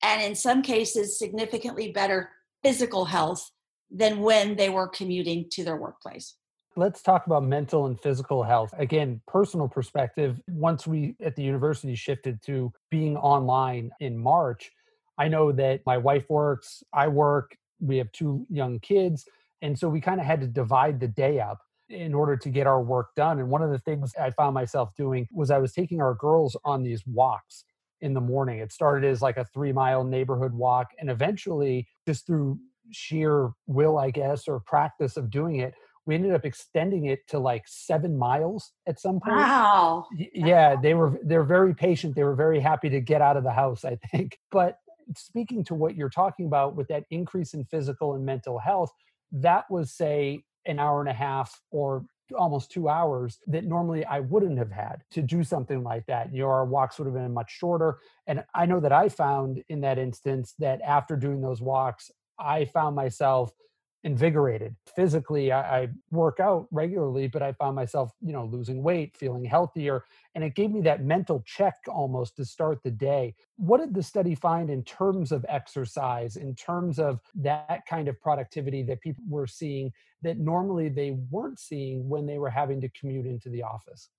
and 0.04 0.22
in 0.22 0.36
some 0.36 0.62
cases 0.62 1.18
significantly 1.18 1.92
better 1.92 2.30
physical 2.64 3.06
health 3.06 3.50
than 3.92 4.20
when 4.20 4.56
they 4.56 4.70
were 4.70 4.88
commuting 4.88 5.48
to 5.50 5.64
their 5.64 5.78
workplace 5.78 6.36
let's 6.80 7.02
talk 7.02 7.28
about 7.28 7.44
mental 7.44 7.88
and 7.88 8.00
physical 8.00 8.42
health. 8.42 8.74
Again, 8.78 9.22
personal 9.28 9.68
perspective, 9.68 10.40
once 10.48 10.88
we 10.88 11.16
at 11.22 11.36
the 11.36 11.44
university 11.44 11.94
shifted 11.94 12.42
to 12.44 12.72
being 12.90 13.18
online 13.18 13.92
in 14.00 14.18
March, 14.18 14.72
I 15.18 15.28
know 15.28 15.52
that 15.52 15.82
my 15.86 15.98
wife 15.98 16.30
works, 16.30 16.82
I 16.94 17.10
work, 17.10 17.58
we 17.82 17.98
have 17.98 18.10
two 18.14 18.46
young 18.50 18.80
kids. 18.80 19.26
And 19.62 19.78
so 19.78 19.90
we 19.90 20.00
kind 20.00 20.22
of 20.22 20.26
had 20.26 20.40
to 20.40 20.48
divide 20.48 21.02
the 21.02 21.10
day 21.10 21.42
up 21.42 21.60
in 21.90 22.14
order 22.14 22.38
to 22.38 22.50
get 22.50 22.66
our 22.66 22.82
work 22.82 23.14
done. 23.16 23.40
And 23.40 23.50
one 23.50 23.62
of 23.62 23.72
the 23.72 23.80
things 23.80 24.14
I 24.16 24.32
found 24.32 24.54
myself 24.54 24.96
doing 24.96 25.28
was 25.32 25.52
I 25.52 25.58
was 25.58 25.74
taking 25.74 26.02
our 26.02 26.14
girls 26.14 26.56
on 26.64 26.84
these 26.84 27.06
walks 27.06 27.66
in 28.00 28.14
the 28.14 28.22
morning. 28.22 28.60
It 28.60 28.72
started 28.72 29.10
as 29.10 29.22
like 29.22 29.36
a 29.36 29.44
three 29.44 29.74
mile 29.74 30.06
neighborhood 30.06 30.54
walk. 30.54 30.88
And 30.98 31.10
eventually, 31.10 31.88
just 32.08 32.26
through 32.26 32.60
sheer 32.92 33.52
will, 33.68 33.98
I 33.98 34.12
guess, 34.12 34.48
or 34.48 34.62
practice 34.62 35.18
of 35.18 35.30
doing 35.30 35.58
it, 35.58 35.74
we 36.10 36.16
ended 36.16 36.34
up 36.34 36.44
extending 36.44 37.06
it 37.06 37.28
to 37.28 37.38
like 37.38 37.66
seven 37.68 38.18
miles 38.18 38.72
at 38.88 39.00
some 39.00 39.20
point. 39.20 39.38
Wow. 39.38 40.08
Yeah, 40.34 40.76
they 40.76 40.96
were 40.96 41.20
they're 41.24 41.44
very 41.44 41.76
patient. 41.76 42.16
They 42.16 42.24
were 42.24 42.34
very 42.34 42.60
happy 42.60 42.90
to 42.90 43.00
get 43.00 43.22
out 43.22 43.38
of 43.38 43.44
the 43.44 43.52
house, 43.52 43.86
I 43.86 43.96
think. 44.12 44.40
But 44.52 44.80
speaking 45.16 45.64
to 45.66 45.76
what 45.76 45.96
you're 45.96 46.10
talking 46.10 46.48
about 46.48 46.76
with 46.76 46.88
that 46.88 47.04
increase 47.12 47.54
in 47.54 47.64
physical 47.66 48.16
and 48.16 48.26
mental 48.26 48.58
health, 48.58 48.92
that 49.32 49.70
was, 49.70 49.92
say, 49.92 50.42
an 50.66 50.80
hour 50.80 51.00
and 51.00 51.10
a 51.10 51.14
half 51.14 51.62
or 51.70 52.06
almost 52.36 52.72
two 52.72 52.90
hours 52.90 53.38
that 53.46 53.66
normally 53.66 54.04
I 54.06 54.22
wouldn't 54.22 54.58
have 54.58 54.72
had 54.72 55.04
to 55.12 55.22
do 55.22 55.44
something 55.44 55.84
like 55.84 56.08
that. 56.08 56.34
You 56.34 56.42
know, 56.42 56.50
our 56.50 56.66
walks 56.66 56.98
would 56.98 57.06
have 57.06 57.14
been 57.14 57.34
much 57.34 57.52
shorter. 57.52 58.00
And 58.26 58.44
I 58.56 58.66
know 58.66 58.80
that 58.80 58.92
I 58.92 59.10
found 59.10 59.64
in 59.70 59.82
that 59.82 60.00
instance 60.00 60.56
that 60.58 60.82
after 60.82 61.16
doing 61.16 61.42
those 61.42 61.62
walks, 61.62 62.10
I 62.40 62.66
found 62.66 62.96
myself 62.96 63.52
invigorated. 64.04 64.76
Physically 64.96 65.52
I, 65.52 65.82
I, 65.82 65.88
work 66.12 66.40
out 66.40 66.68
regularly 66.72 67.28
but 67.28 67.42
i 67.42 67.52
found 67.54 67.76
myself 67.76 68.14
you 68.22 68.32
know 68.32 68.46
losing 68.46 68.82
weight 68.82 69.16
feeling 69.18 69.44
healthier 69.44 70.06
and 70.36 70.44
it 70.44 70.56
gave 70.56 70.72
me 70.72 70.82
that 70.82 71.04
mental 71.04 71.44
check 71.46 71.76
almost 71.88 72.36
to 72.38 72.46
start 72.46 72.82
the 72.84 72.92
day. 72.92 73.36
What 73.58 73.80
did 73.80 73.94
the 73.94 74.04
study 74.04 74.36
find 74.36 74.70
in 74.70 74.84
terms 74.84 75.32
of 75.32 75.46
exercise 75.50 76.36
in 76.36 76.56
terms 76.56 77.00
of 77.00 77.20
that 77.36 77.86
kind 77.88 78.08
of 78.08 78.20
productivity 78.22 78.84
that 78.84 79.02
people 79.02 79.24
were 79.28 79.48
seeing 79.48 79.92
that 80.22 80.38
normally 80.38 80.90
they 80.90 81.12
weren't 81.30 81.60
seeing 81.60 82.08
when 82.08 82.26
they 82.26 82.38
were 82.38 82.50
having 82.50 82.80
to 82.82 82.90
commute 82.90 83.26
into 83.26 83.50
the 83.50 83.64
office? 83.64 84.10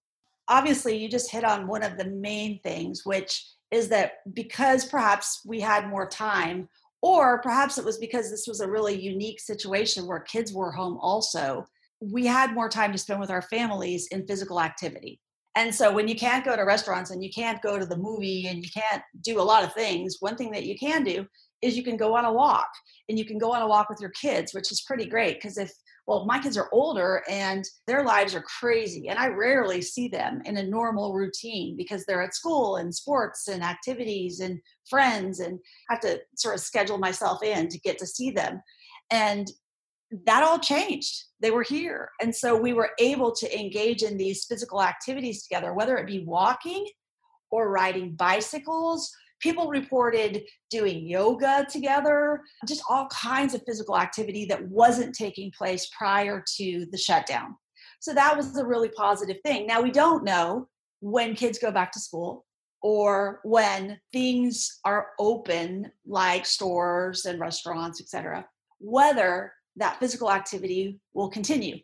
Obviously 0.48 0.96
you 0.96 1.08
just 1.08 1.30
hit 1.30 1.44
on 1.44 1.66
one 1.66 1.82
of 1.82 1.96
the 1.96 2.06
main 2.06 2.58
things 2.60 3.06
which 3.06 3.46
is 3.70 3.88
that 3.88 4.14
because 4.34 4.84
perhaps 4.84 5.42
we 5.46 5.60
had 5.60 5.88
more 5.88 6.08
time 6.08 6.68
or 7.02 7.40
perhaps 7.40 7.78
it 7.78 7.84
was 7.84 7.98
because 7.98 8.30
this 8.30 8.46
was 8.46 8.60
a 8.60 8.68
really 8.68 8.98
unique 8.98 9.40
situation 9.40 10.06
where 10.06 10.20
kids 10.20 10.52
were 10.52 10.72
home 10.72 10.98
also. 11.00 11.66
We 12.00 12.26
had 12.26 12.54
more 12.54 12.68
time 12.68 12.92
to 12.92 12.98
spend 12.98 13.20
with 13.20 13.30
our 13.30 13.42
families 13.42 14.08
in 14.08 14.26
physical 14.26 14.60
activity. 14.60 15.20
And 15.56 15.74
so 15.74 15.92
when 15.92 16.06
you 16.06 16.14
can't 16.14 16.44
go 16.44 16.54
to 16.54 16.62
restaurants 16.62 17.10
and 17.10 17.24
you 17.24 17.30
can't 17.30 17.60
go 17.60 17.78
to 17.78 17.86
the 17.86 17.96
movie 17.96 18.46
and 18.46 18.62
you 18.62 18.70
can't 18.72 19.02
do 19.22 19.40
a 19.40 19.42
lot 19.42 19.64
of 19.64 19.74
things, 19.74 20.18
one 20.20 20.36
thing 20.36 20.52
that 20.52 20.64
you 20.64 20.78
can 20.78 21.02
do 21.02 21.26
is 21.60 21.76
you 21.76 21.82
can 21.82 21.96
go 21.96 22.16
on 22.16 22.24
a 22.24 22.32
walk 22.32 22.70
and 23.08 23.18
you 23.18 23.24
can 23.24 23.38
go 23.38 23.52
on 23.52 23.62
a 23.62 23.66
walk 23.66 23.90
with 23.90 24.00
your 24.00 24.10
kids, 24.10 24.54
which 24.54 24.70
is 24.70 24.82
pretty 24.82 25.06
great 25.06 25.36
because 25.36 25.58
if 25.58 25.72
well, 26.06 26.24
my 26.26 26.38
kids 26.38 26.56
are 26.56 26.68
older 26.72 27.22
and 27.28 27.64
their 27.86 28.04
lives 28.04 28.34
are 28.34 28.42
crazy, 28.42 29.08
and 29.08 29.18
I 29.18 29.28
rarely 29.28 29.82
see 29.82 30.08
them 30.08 30.42
in 30.44 30.56
a 30.56 30.62
normal 30.62 31.14
routine 31.14 31.76
because 31.76 32.04
they're 32.04 32.22
at 32.22 32.34
school 32.34 32.76
and 32.76 32.94
sports 32.94 33.48
and 33.48 33.62
activities 33.62 34.40
and 34.40 34.60
friends, 34.88 35.40
and 35.40 35.58
I 35.88 35.94
have 35.94 36.00
to 36.00 36.20
sort 36.36 36.54
of 36.54 36.60
schedule 36.60 36.98
myself 36.98 37.42
in 37.42 37.68
to 37.68 37.78
get 37.80 37.98
to 37.98 38.06
see 38.06 38.30
them. 38.30 38.60
And 39.10 39.50
that 40.26 40.42
all 40.42 40.58
changed. 40.58 41.24
They 41.40 41.50
were 41.50 41.62
here. 41.62 42.10
And 42.20 42.34
so 42.34 42.56
we 42.56 42.72
were 42.72 42.90
able 42.98 43.32
to 43.32 43.58
engage 43.58 44.02
in 44.02 44.16
these 44.16 44.44
physical 44.44 44.82
activities 44.82 45.44
together, 45.44 45.72
whether 45.72 45.96
it 45.96 46.06
be 46.06 46.24
walking 46.24 46.86
or 47.50 47.70
riding 47.70 48.14
bicycles 48.16 49.10
people 49.40 49.68
reported 49.68 50.42
doing 50.70 51.06
yoga 51.06 51.66
together, 51.70 52.40
just 52.66 52.82
all 52.88 53.08
kinds 53.08 53.54
of 53.54 53.62
physical 53.66 53.98
activity 53.98 54.44
that 54.46 54.66
wasn't 54.68 55.14
taking 55.14 55.50
place 55.56 55.90
prior 55.96 56.44
to 56.56 56.86
the 56.92 56.98
shutdown. 56.98 57.56
So 58.00 58.14
that 58.14 58.36
was 58.36 58.56
a 58.56 58.66
really 58.66 58.88
positive 58.90 59.38
thing. 59.44 59.66
Now, 59.66 59.82
we 59.82 59.90
don't 59.90 60.24
know 60.24 60.68
when 61.00 61.34
kids 61.34 61.58
go 61.58 61.70
back 61.70 61.92
to 61.92 62.00
school 62.00 62.44
or 62.82 63.40
when 63.42 63.98
things 64.12 64.80
are 64.84 65.08
open, 65.18 65.90
like 66.06 66.46
stores 66.46 67.26
and 67.26 67.38
restaurants, 67.38 68.00
etc., 68.00 68.46
whether 68.78 69.52
that 69.76 69.98
physical 69.98 70.30
activity 70.30 70.98
will 71.12 71.28
continue. 71.28 71.76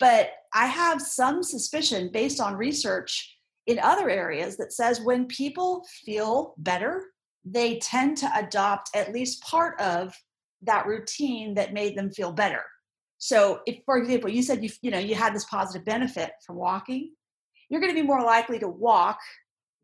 But 0.00 0.30
I 0.52 0.66
have 0.66 1.00
some 1.00 1.44
suspicion 1.44 2.10
based 2.12 2.40
on 2.40 2.56
research 2.56 3.31
in 3.66 3.78
other 3.78 4.10
areas 4.10 4.56
that 4.56 4.72
says 4.72 5.00
when 5.00 5.26
people 5.26 5.84
feel 6.04 6.54
better 6.58 7.04
they 7.44 7.78
tend 7.78 8.16
to 8.18 8.30
adopt 8.36 8.90
at 8.94 9.12
least 9.12 9.42
part 9.42 9.80
of 9.80 10.14
that 10.62 10.86
routine 10.86 11.54
that 11.54 11.72
made 11.72 11.96
them 11.96 12.10
feel 12.10 12.32
better. 12.32 12.62
So, 13.18 13.60
if, 13.66 13.78
for 13.84 13.98
example, 13.98 14.30
you 14.30 14.42
said 14.42 14.62
you 14.62 14.70
you 14.80 14.90
know 14.90 14.98
you 14.98 15.14
had 15.14 15.34
this 15.34 15.44
positive 15.44 15.84
benefit 15.84 16.30
from 16.46 16.56
walking, 16.56 17.12
you're 17.68 17.80
going 17.80 17.94
to 17.94 18.00
be 18.00 18.06
more 18.06 18.22
likely 18.22 18.58
to 18.60 18.68
walk 18.68 19.18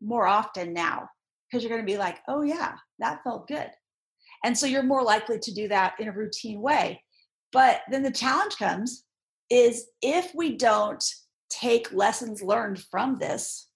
more 0.01 0.27
often 0.27 0.73
now 0.73 1.09
because 1.49 1.63
you're 1.63 1.71
going 1.71 1.85
to 1.85 1.91
be 1.91 1.97
like, 1.97 2.19
oh 2.27 2.41
yeah, 2.41 2.75
that 2.99 3.23
felt 3.23 3.47
good, 3.47 3.69
and 4.43 4.57
so 4.57 4.65
you're 4.65 4.83
more 4.83 5.03
likely 5.03 5.39
to 5.39 5.53
do 5.53 5.67
that 5.69 5.95
in 5.99 6.07
a 6.07 6.13
routine 6.13 6.61
way. 6.61 7.01
But 7.51 7.81
then 7.89 8.03
the 8.03 8.11
challenge 8.11 8.57
comes 8.57 9.05
is 9.49 9.87
if 10.01 10.31
we 10.35 10.55
don't 10.55 11.03
take 11.49 11.91
lessons 11.91 12.43
learned 12.43 12.83
from 12.91 13.17
this 13.17 13.68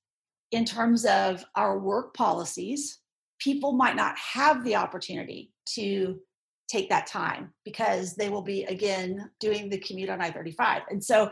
in 0.53 0.65
terms 0.65 1.05
of 1.05 1.43
our 1.55 1.79
work 1.79 2.13
policies, 2.13 2.99
people 3.39 3.73
might 3.73 3.95
not 3.95 4.17
have 4.17 4.63
the 4.63 4.75
opportunity 4.75 5.51
to 5.65 6.19
take 6.67 6.89
that 6.89 7.07
time 7.07 7.53
because 7.65 8.15
they 8.15 8.29
will 8.29 8.41
be 8.41 8.63
again 8.63 9.29
doing 9.39 9.69
the 9.69 9.77
commute 9.79 10.09
on 10.09 10.21
I-35. 10.21 10.83
And 10.89 11.03
so 11.03 11.29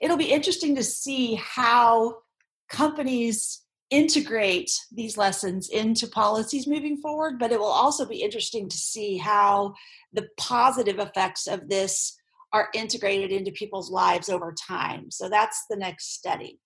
it'll 0.00 0.16
be 0.16 0.30
interesting 0.30 0.74
to 0.76 0.82
see 0.82 1.36
how 1.36 2.18
companies 2.68 3.62
integrate 3.90 4.70
these 4.92 5.16
lessons 5.16 5.68
into 5.68 6.06
policies 6.08 6.66
moving 6.66 6.96
forward, 6.96 7.38
but 7.38 7.52
it 7.52 7.58
will 7.58 7.66
also 7.66 8.04
be 8.04 8.22
interesting 8.22 8.68
to 8.68 8.76
see 8.76 9.16
how 9.16 9.74
the 10.12 10.28
positive 10.36 10.98
effects 10.98 11.46
of 11.46 11.68
this 11.68 12.16
are 12.52 12.68
integrated 12.74 13.32
into 13.32 13.50
people's 13.50 13.90
lives 13.90 14.28
over 14.28 14.52
time. 14.52 15.10
So 15.10 15.28
that's 15.28 15.64
the 15.68 15.76
next 15.76 16.14
study. 16.14 16.60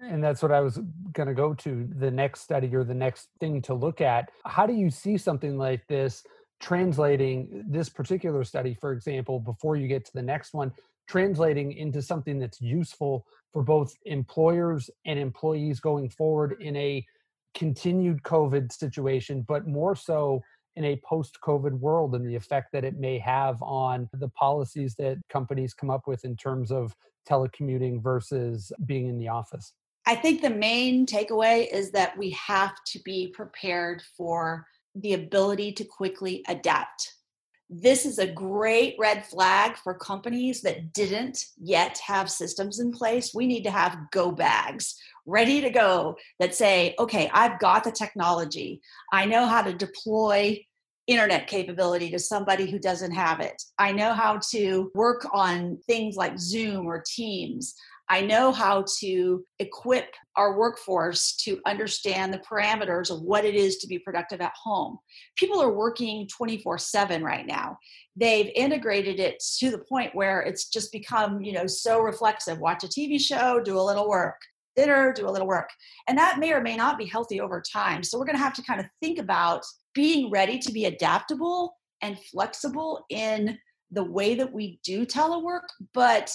And 0.00 0.22
that's 0.22 0.42
what 0.42 0.52
I 0.52 0.60
was 0.60 0.78
going 1.12 1.28
to 1.28 1.34
go 1.34 1.54
to 1.54 1.88
the 1.96 2.10
next 2.10 2.40
study 2.40 2.74
or 2.74 2.84
the 2.84 2.94
next 2.94 3.28
thing 3.40 3.62
to 3.62 3.74
look 3.74 4.00
at. 4.00 4.30
How 4.44 4.66
do 4.66 4.74
you 4.74 4.90
see 4.90 5.16
something 5.16 5.56
like 5.56 5.86
this 5.86 6.24
translating 6.60 7.64
this 7.68 7.88
particular 7.88 8.44
study, 8.44 8.74
for 8.74 8.92
example, 8.92 9.38
before 9.38 9.76
you 9.76 9.86
get 9.86 10.04
to 10.06 10.12
the 10.14 10.22
next 10.22 10.54
one, 10.54 10.72
translating 11.08 11.72
into 11.72 12.00
something 12.00 12.38
that's 12.38 12.60
useful 12.60 13.26
for 13.52 13.62
both 13.62 13.94
employers 14.06 14.90
and 15.04 15.18
employees 15.18 15.80
going 15.80 16.08
forward 16.08 16.56
in 16.60 16.74
a 16.76 17.04
continued 17.54 18.22
COVID 18.22 18.72
situation, 18.72 19.44
but 19.46 19.66
more 19.66 19.94
so 19.94 20.42
in 20.76 20.84
a 20.84 21.00
post 21.04 21.38
COVID 21.42 21.78
world 21.78 22.14
and 22.14 22.26
the 22.26 22.34
effect 22.34 22.72
that 22.72 22.84
it 22.84 22.98
may 22.98 23.18
have 23.18 23.62
on 23.62 24.08
the 24.12 24.28
policies 24.28 24.94
that 24.96 25.18
companies 25.28 25.72
come 25.72 25.90
up 25.90 26.06
with 26.06 26.24
in 26.24 26.36
terms 26.36 26.72
of 26.72 26.96
telecommuting 27.28 28.02
versus 28.02 28.72
being 28.84 29.08
in 29.08 29.18
the 29.18 29.28
office? 29.28 29.72
I 30.06 30.14
think 30.14 30.42
the 30.42 30.50
main 30.50 31.06
takeaway 31.06 31.66
is 31.72 31.90
that 31.92 32.16
we 32.18 32.30
have 32.30 32.74
to 32.88 32.98
be 33.04 33.28
prepared 33.28 34.02
for 34.16 34.66
the 34.94 35.14
ability 35.14 35.72
to 35.72 35.84
quickly 35.84 36.44
adapt. 36.46 37.14
This 37.70 38.04
is 38.04 38.18
a 38.18 38.30
great 38.30 38.94
red 38.98 39.24
flag 39.24 39.76
for 39.78 39.94
companies 39.94 40.60
that 40.62 40.92
didn't 40.92 41.46
yet 41.58 41.98
have 41.98 42.30
systems 42.30 42.78
in 42.78 42.92
place. 42.92 43.32
We 43.34 43.46
need 43.46 43.64
to 43.64 43.70
have 43.70 44.10
go 44.12 44.30
bags 44.30 44.96
ready 45.26 45.62
to 45.62 45.70
go 45.70 46.16
that 46.38 46.54
say, 46.54 46.94
okay, 46.98 47.30
I've 47.32 47.58
got 47.58 47.84
the 47.84 47.90
technology. 47.90 48.82
I 49.12 49.24
know 49.24 49.46
how 49.46 49.62
to 49.62 49.72
deploy 49.72 50.64
internet 51.06 51.46
capability 51.46 52.10
to 52.10 52.18
somebody 52.18 52.70
who 52.70 52.78
doesn't 52.78 53.12
have 53.12 53.40
it. 53.40 53.62
I 53.78 53.92
know 53.92 54.12
how 54.12 54.40
to 54.50 54.90
work 54.94 55.26
on 55.32 55.78
things 55.86 56.16
like 56.16 56.38
Zoom 56.38 56.86
or 56.86 57.02
Teams. 57.06 57.74
I 58.08 58.20
know 58.20 58.52
how 58.52 58.84
to 59.00 59.44
equip 59.58 60.12
our 60.36 60.58
workforce 60.58 61.36
to 61.44 61.60
understand 61.66 62.32
the 62.32 62.38
parameters 62.38 63.10
of 63.10 63.22
what 63.22 63.44
it 63.44 63.54
is 63.54 63.78
to 63.78 63.86
be 63.86 63.98
productive 63.98 64.40
at 64.40 64.52
home. 64.60 64.98
People 65.36 65.60
are 65.62 65.72
working 65.72 66.28
24 66.28 66.78
7 66.78 67.22
right 67.22 67.46
now. 67.46 67.78
They've 68.16 68.50
integrated 68.54 69.20
it 69.20 69.42
to 69.58 69.70
the 69.70 69.78
point 69.78 70.14
where 70.14 70.40
it's 70.40 70.68
just 70.68 70.92
become, 70.92 71.42
you 71.42 71.52
know, 71.52 71.66
so 71.66 72.00
reflexive. 72.00 72.58
Watch 72.58 72.84
a 72.84 72.88
TV 72.88 73.18
show, 73.18 73.60
do 73.60 73.78
a 73.78 73.82
little 73.82 74.08
work, 74.08 74.40
dinner, 74.76 75.12
do 75.12 75.28
a 75.28 75.30
little 75.30 75.48
work. 75.48 75.70
And 76.06 76.18
that 76.18 76.38
may 76.38 76.52
or 76.52 76.60
may 76.60 76.76
not 76.76 76.98
be 76.98 77.06
healthy 77.06 77.40
over 77.40 77.62
time. 77.72 78.02
So 78.02 78.18
we're 78.18 78.26
going 78.26 78.36
to 78.36 78.42
have 78.42 78.54
to 78.54 78.62
kind 78.62 78.80
of 78.80 78.86
think 79.00 79.18
about 79.18 79.64
being 79.94 80.30
ready 80.30 80.58
to 80.58 80.72
be 80.72 80.84
adaptable 80.84 81.76
and 82.02 82.18
flexible 82.18 83.04
in 83.08 83.58
the 83.90 84.04
way 84.04 84.34
that 84.34 84.52
we 84.52 84.80
do 84.84 85.06
telework, 85.06 85.62
but 85.92 86.30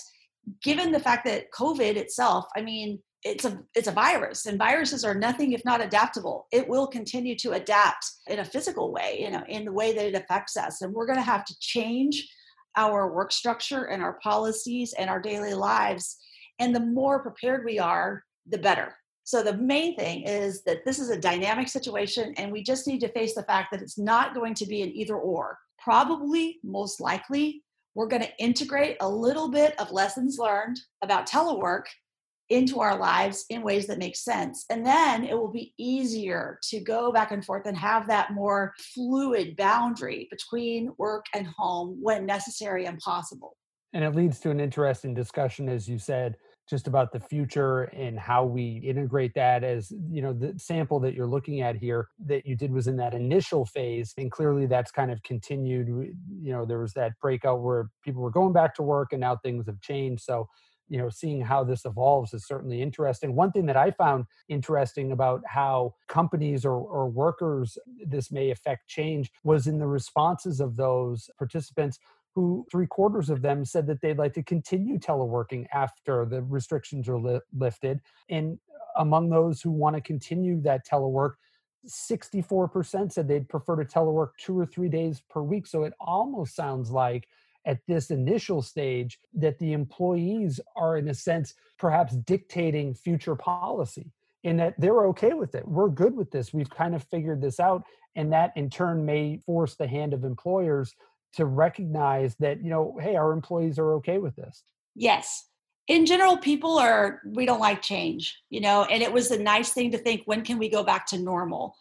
given 0.62 0.92
the 0.92 1.00
fact 1.00 1.26
that 1.26 1.52
COVID 1.52 1.96
itself, 1.96 2.46
I 2.56 2.62
mean, 2.62 3.00
it's 3.24 3.44
a 3.44 3.60
it's 3.76 3.90
a 3.90 3.92
virus 3.92 4.46
and 4.46 4.58
viruses 4.58 5.04
are 5.04 5.14
nothing 5.14 5.52
if 5.52 5.66
not 5.66 5.82
adaptable. 5.82 6.48
It 6.52 6.68
will 6.68 6.88
continue 6.88 7.36
to 7.40 7.52
adapt 7.52 8.06
in 8.28 8.40
a 8.40 8.46
physical 8.46 8.94
way 8.94 9.20
you 9.20 9.30
know 9.30 9.44
in 9.50 9.66
the 9.66 9.74
way 9.74 9.94
that 9.94 10.06
it 10.06 10.16
affects 10.16 10.56
us 10.56 10.82
and 10.82 10.94
we're 10.94 11.06
going 11.06 11.18
to 11.18 11.24
have 11.24 11.44
to 11.44 11.60
change 11.60 12.30
our 12.78 13.14
work 13.14 13.34
structure 13.34 13.86
and 13.86 14.02
our 14.02 14.18
policies 14.24 14.94
and 14.98 15.10
our 15.10 15.20
daily 15.20 15.54
lives 15.54 16.18
and 16.60 16.76
the 16.76 16.80
more 16.80 17.22
prepared 17.22 17.66
we 17.66 17.80
are 17.80 18.24
the 18.48 18.58
better. 18.58 18.96
So 19.24 19.44
the 19.44 19.58
main 19.58 19.96
thing 19.96 20.24
is 20.24 20.64
that 20.64 20.84
this 20.86 21.00
is 21.00 21.10
a 21.10 21.20
dynamic 21.20 21.68
situation 21.68 22.34
and 22.38 22.52
we 22.52 22.64
just 22.64 22.88
need 22.88 23.00
to 23.02 23.10
face 23.10 23.36
the 23.36 23.44
fact 23.44 23.72
that 23.72 23.82
it's 23.82 23.98
not 23.98 24.34
going 24.34 24.56
to 24.56 24.66
be 24.66 24.82
an 24.82 24.90
either 24.90 25.16
or. 25.16 25.58
Probably 25.78 26.60
most 26.64 27.00
likely 27.00 27.64
we're 28.00 28.08
going 28.08 28.22
to 28.22 28.38
integrate 28.38 28.96
a 29.02 29.10
little 29.10 29.50
bit 29.50 29.78
of 29.78 29.92
lessons 29.92 30.38
learned 30.40 30.80
about 31.02 31.28
telework 31.28 31.84
into 32.48 32.80
our 32.80 32.98
lives 32.98 33.44
in 33.50 33.62
ways 33.62 33.88
that 33.88 33.98
make 33.98 34.16
sense. 34.16 34.64
And 34.70 34.86
then 34.86 35.26
it 35.26 35.34
will 35.38 35.52
be 35.52 35.74
easier 35.78 36.60
to 36.70 36.80
go 36.80 37.12
back 37.12 37.32
and 37.32 37.44
forth 37.44 37.66
and 37.66 37.76
have 37.76 38.08
that 38.08 38.32
more 38.32 38.74
fluid 38.96 39.58
boundary 39.58 40.30
between 40.32 40.94
work 40.98 41.26
and 41.36 41.46
home 41.46 41.98
when 42.02 42.26
necessary 42.26 42.86
and 42.86 42.98
possible. 43.00 43.58
And 43.92 44.06
it 44.06 44.16
leads 44.16 44.40
to 44.40 44.50
an 44.50 44.62
interesting 44.62 45.14
discussion, 45.14 45.68
as 45.68 45.90
you 45.90 46.00
said, 46.00 46.38
just 46.69 46.88
about 46.88 47.12
the 47.12 47.19
future 47.19 47.84
and 47.84 48.19
how 48.19 48.45
we 48.45 48.77
integrate 48.77 49.34
that 49.34 49.63
as 49.63 49.91
you 50.10 50.21
know 50.21 50.34
the 50.34 50.53
sample 50.58 50.99
that 50.99 51.15
you're 51.15 51.27
looking 51.27 51.62
at 51.62 51.75
here 51.75 52.10
that 52.23 52.45
you 52.45 52.55
did 52.55 52.71
was 52.71 52.88
in 52.88 52.95
that 52.95 53.13
initial 53.13 53.65
phase 53.65 54.13
and 54.17 54.32
clearly 54.32 54.67
that's 54.67 54.91
kind 54.91 55.12
of 55.12 55.21
continued 55.23 55.88
you 55.88 56.53
know 56.53 56.65
there 56.65 56.79
was 56.79 56.93
that 56.93 57.13
breakout 57.21 57.62
where 57.62 57.89
people 58.03 58.21
were 58.21 58.32
going 58.32 58.53
back 58.53 58.75
to 58.75 58.84
work 58.84 59.13
and 59.13 59.21
now 59.21 59.36
things 59.36 59.65
have 59.65 59.82
changed. 59.82 60.23
So 60.23 60.47
you 60.88 60.97
know 60.97 61.10
seeing 61.10 61.41
how 61.41 61.63
this 61.63 61.86
evolves 61.86 62.34
is 62.34 62.47
certainly 62.47 62.82
interesting. 62.82 63.36
One 63.36 63.51
thing 63.51 63.65
that 63.67 63.77
i 63.77 63.91
found 63.91 64.25
interesting 64.47 65.12
about 65.12 65.41
how 65.45 65.93
companies 66.08 66.65
or, 66.65 66.73
or 66.73 67.10
workers 67.10 67.77
this 68.05 68.32
may 68.32 68.49
affect 68.51 68.88
change 68.88 69.32
was 69.43 69.67
in 69.67 69.79
the 69.79 69.88
responses 69.88 70.60
of 70.60 70.75
those 70.75 71.29
participants 71.38 71.99
who 72.36 72.65
three 72.72 72.88
quarters 72.88 73.30
of 73.30 73.42
them 73.42 73.65
said 73.65 73.88
that 73.88 74.02
they'd 74.02 74.18
like 74.18 74.34
to 74.34 74.44
continue 74.44 74.98
teleworking 75.00 75.65
after 75.74 76.26
the 76.26 76.42
restrictions 76.44 77.10
are 77.10 77.20
li- 77.20 77.42
lifted. 77.58 78.00
And 78.30 78.60
among 78.98 79.30
those 79.30 79.62
who 79.62 79.72
want 79.72 79.96
to 79.96 80.02
continue 80.02 80.62
that 80.62 80.88
telework, 80.88 81.34
64% 81.88 83.12
said 83.12 83.28
they'd 83.28 83.50
prefer 83.50 83.76
to 83.78 83.86
telework 83.86 84.30
two 84.38 84.58
or 84.60 84.65
three 84.65 84.89
days 84.89 85.22
per 85.30 85.42
week. 85.42 85.65
So 85.65 85.84
it 85.84 85.94
almost 86.00 86.56
sounds 86.56 86.92
like 86.92 87.28
at 87.65 87.80
this 87.88 88.12
initial 88.12 88.62
stage 88.62 89.20
that 89.34 89.60
the 89.60 89.74
employees 89.74 90.60
are, 90.76 90.98
in 90.98 91.10
a 91.10 91.13
sense, 91.13 91.54
perhaps 91.78 92.15
dictating 92.15 92.94
future 92.94 93.36
policy 93.36 94.12
in 94.44 94.58
that 94.58 94.76
they're 94.78 95.06
okay 95.08 95.34
with 95.34 95.56
it. 95.56 95.68
We're 95.68 95.89
good 95.89 96.15
with 96.15 96.32
this. 96.32 96.54
We've 96.54 96.70
kind 96.70 96.96
of 96.96 97.04
figured 97.04 97.42
this 97.42 97.60
out. 97.60 97.84
And 98.15 98.34
that 98.34 98.54
in 98.56 98.70
turn 98.70 99.06
may 99.06 99.38
force 99.46 99.76
the 99.76 99.88
hand 99.88 100.13
of 100.13 100.24
employers 100.24 100.96
to 101.34 101.46
recognize 101.46 102.36
that 102.36 102.63
you 102.63 102.70
know 102.70 102.98
hey 103.02 103.15
our 103.15 103.32
employees 103.32 103.80
are 103.80 103.94
okay 103.94 104.18
with 104.18 104.36
this. 104.36 104.63
Yes. 104.96 105.46
In 105.88 106.06
general 106.06 106.38
people 106.38 106.78
are 106.78 107.22
we 107.26 107.46
don't 107.46 107.60
like 107.60 107.82
change 107.82 108.38
you 108.50 108.62
know 108.62 108.84
and 108.86 109.02
it 109.02 109.12
was 109.12 109.32
a 109.32 109.42
nice 109.42 109.72
thing 109.74 109.92
to 109.92 109.98
think 109.98 110.24
when 110.26 110.44
can 110.44 110.58
we 110.58 110.70
go 110.70 110.84
back 110.84 111.06
to 111.08 111.20
normal? 111.20 111.76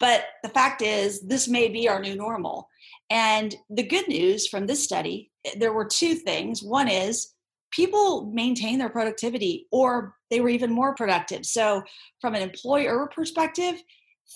But 0.00 0.24
the 0.42 0.48
fact 0.48 0.82
is 0.82 1.20
this 1.20 1.48
may 1.48 1.68
be 1.68 1.88
our 1.88 2.00
new 2.00 2.16
normal. 2.16 2.68
And 3.08 3.54
the 3.70 3.82
good 3.82 4.08
news 4.08 4.48
from 4.48 4.66
this 4.66 4.82
study 4.82 5.30
eh, 5.44 5.54
there 5.58 5.72
were 5.72 5.84
two 5.84 6.14
things. 6.14 6.62
One 6.62 6.88
is 6.88 7.32
people 7.70 8.30
maintain 8.32 8.78
their 8.78 8.90
productivity 8.90 9.66
or 9.70 10.14
they 10.30 10.40
were 10.40 10.48
even 10.48 10.72
more 10.72 10.94
productive. 10.94 11.46
So 11.46 11.82
from 12.20 12.34
an 12.34 12.42
employer 12.42 13.08
perspective 13.14 13.82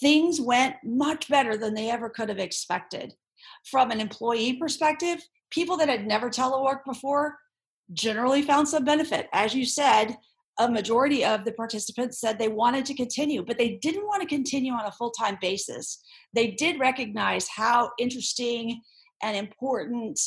things 0.00 0.40
went 0.40 0.76
much 0.84 1.28
better 1.28 1.56
than 1.56 1.74
they 1.74 1.90
ever 1.90 2.10
could 2.10 2.28
have 2.28 2.38
expected 2.38 3.14
from 3.70 3.90
an 3.90 4.00
employee 4.00 4.54
perspective, 4.54 5.20
people 5.50 5.76
that 5.76 5.88
had 5.88 6.06
never 6.06 6.30
teleworked 6.30 6.84
before 6.86 7.36
generally 7.92 8.42
found 8.42 8.68
some 8.68 8.84
benefit. 8.84 9.28
As 9.32 9.54
you 9.54 9.64
said, 9.64 10.16
a 10.58 10.68
majority 10.68 11.24
of 11.24 11.44
the 11.44 11.52
participants 11.52 12.18
said 12.18 12.38
they 12.38 12.48
wanted 12.48 12.86
to 12.86 12.94
continue, 12.94 13.44
but 13.44 13.58
they 13.58 13.76
didn't 13.82 14.06
want 14.06 14.22
to 14.22 14.28
continue 14.28 14.72
on 14.72 14.86
a 14.86 14.92
full 14.92 15.10
time 15.10 15.36
basis. 15.40 16.02
They 16.34 16.52
did 16.52 16.80
recognize 16.80 17.46
how 17.48 17.90
interesting 17.98 18.80
and 19.22 19.36
important 19.36 20.18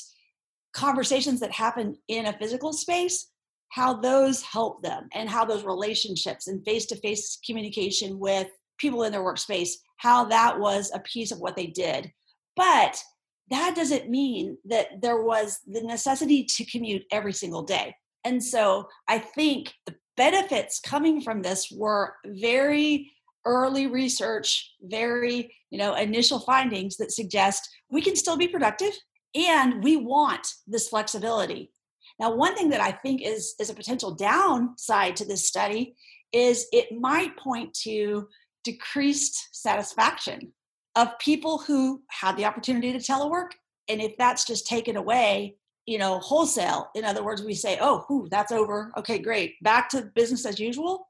conversations 0.73 1.39
that 1.39 1.51
happen 1.51 1.95
in 2.07 2.27
a 2.27 2.37
physical 2.37 2.73
space, 2.73 3.31
how 3.69 3.99
those 3.99 4.43
help 4.43 4.83
them, 4.83 5.07
and 5.13 5.29
how 5.29 5.45
those 5.45 5.63
relationships 5.63 6.47
and 6.47 6.63
face 6.63 6.85
to 6.87 6.95
face 6.97 7.39
communication 7.45 8.19
with 8.19 8.47
people 8.77 9.03
in 9.03 9.11
their 9.11 9.23
workspace, 9.23 9.71
how 9.97 10.25
that 10.25 10.59
was 10.59 10.91
a 10.93 10.99
piece 10.99 11.31
of 11.31 11.39
what 11.39 11.55
they 11.55 11.67
did. 11.67 12.11
But 12.55 13.01
that 13.49 13.75
doesn't 13.75 14.09
mean 14.09 14.57
that 14.65 15.01
there 15.01 15.21
was 15.21 15.59
the 15.67 15.81
necessity 15.81 16.43
to 16.43 16.65
commute 16.65 17.03
every 17.11 17.33
single 17.33 17.63
day. 17.63 17.95
And 18.23 18.43
so 18.43 18.87
I 19.07 19.19
think 19.19 19.73
the 19.85 19.95
benefits 20.17 20.79
coming 20.79 21.21
from 21.21 21.41
this 21.41 21.71
were 21.71 22.15
very 22.25 23.11
early 23.45 23.87
research, 23.87 24.73
very, 24.81 25.55
you 25.69 25.77
know, 25.77 25.95
initial 25.95 26.39
findings 26.39 26.97
that 26.97 27.11
suggest 27.11 27.67
we 27.89 28.01
can 28.01 28.15
still 28.15 28.37
be 28.37 28.47
productive 28.47 28.93
and 29.33 29.83
we 29.83 29.95
want 29.95 30.45
this 30.67 30.89
flexibility. 30.89 31.71
Now, 32.19 32.35
one 32.35 32.55
thing 32.55 32.69
that 32.69 32.81
I 32.81 32.91
think 32.91 33.21
is, 33.21 33.55
is 33.59 33.69
a 33.69 33.73
potential 33.73 34.13
downside 34.13 35.15
to 35.17 35.25
this 35.25 35.47
study 35.47 35.95
is 36.33 36.67
it 36.71 36.99
might 36.99 37.37
point 37.37 37.73
to 37.85 38.27
decreased 38.63 39.49
satisfaction 39.53 40.51
of 40.99 41.17
people 41.17 41.59
who 41.59 42.01
had 42.09 42.35
the 42.35 42.43
opportunity 42.43 42.91
to 42.91 42.99
telework. 42.99 43.51
And 43.87 44.01
if 44.01 44.17
that's 44.17 44.43
just 44.43 44.67
taken 44.67 44.97
away, 44.97 45.55
you 45.85 45.97
know, 45.97 46.19
wholesale, 46.19 46.89
in 46.93 47.05
other 47.05 47.23
words, 47.23 47.41
we 47.41 47.53
say, 47.53 47.77
oh, 47.79 48.03
whew, 48.07 48.27
that's 48.29 48.51
over. 48.51 48.91
Okay, 48.97 49.17
great. 49.17 49.53
Back 49.61 49.87
to 49.91 50.11
business 50.13 50.45
as 50.45 50.59
usual. 50.59 51.07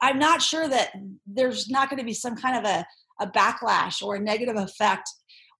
I'm 0.00 0.20
not 0.20 0.40
sure 0.40 0.68
that 0.68 0.92
there's 1.26 1.68
not 1.68 1.90
going 1.90 1.98
to 1.98 2.04
be 2.04 2.14
some 2.14 2.36
kind 2.36 2.56
of 2.56 2.64
a, 2.64 2.86
a 3.20 3.26
backlash 3.28 4.00
or 4.02 4.14
a 4.14 4.20
negative 4.20 4.54
effect 4.54 5.10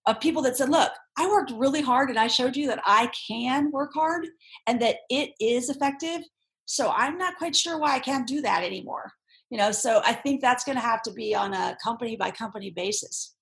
of 0.06 0.20
people 0.20 0.40
that 0.42 0.56
said, 0.56 0.68
look, 0.68 0.92
I 1.18 1.26
worked 1.26 1.50
really 1.50 1.82
hard 1.82 2.10
and 2.10 2.18
I 2.18 2.28
showed 2.28 2.56
you 2.56 2.68
that 2.68 2.80
I 2.86 3.10
can 3.28 3.72
work 3.72 3.90
hard 3.92 4.28
and 4.68 4.80
that 4.80 4.98
it 5.10 5.30
is 5.40 5.68
effective. 5.68 6.20
So 6.66 6.90
I'm 6.90 7.18
not 7.18 7.36
quite 7.38 7.56
sure 7.56 7.76
why 7.76 7.96
I 7.96 7.98
can't 7.98 8.26
do 8.26 8.40
that 8.42 8.62
anymore. 8.62 9.10
You 9.50 9.58
know, 9.58 9.72
so 9.72 10.00
I 10.04 10.12
think 10.12 10.40
that's 10.40 10.62
going 10.62 10.76
to 10.76 10.82
have 10.82 11.02
to 11.02 11.12
be 11.12 11.34
on 11.34 11.54
a 11.54 11.76
company 11.82 12.14
by 12.14 12.30
company 12.30 12.70
basis. 12.70 13.34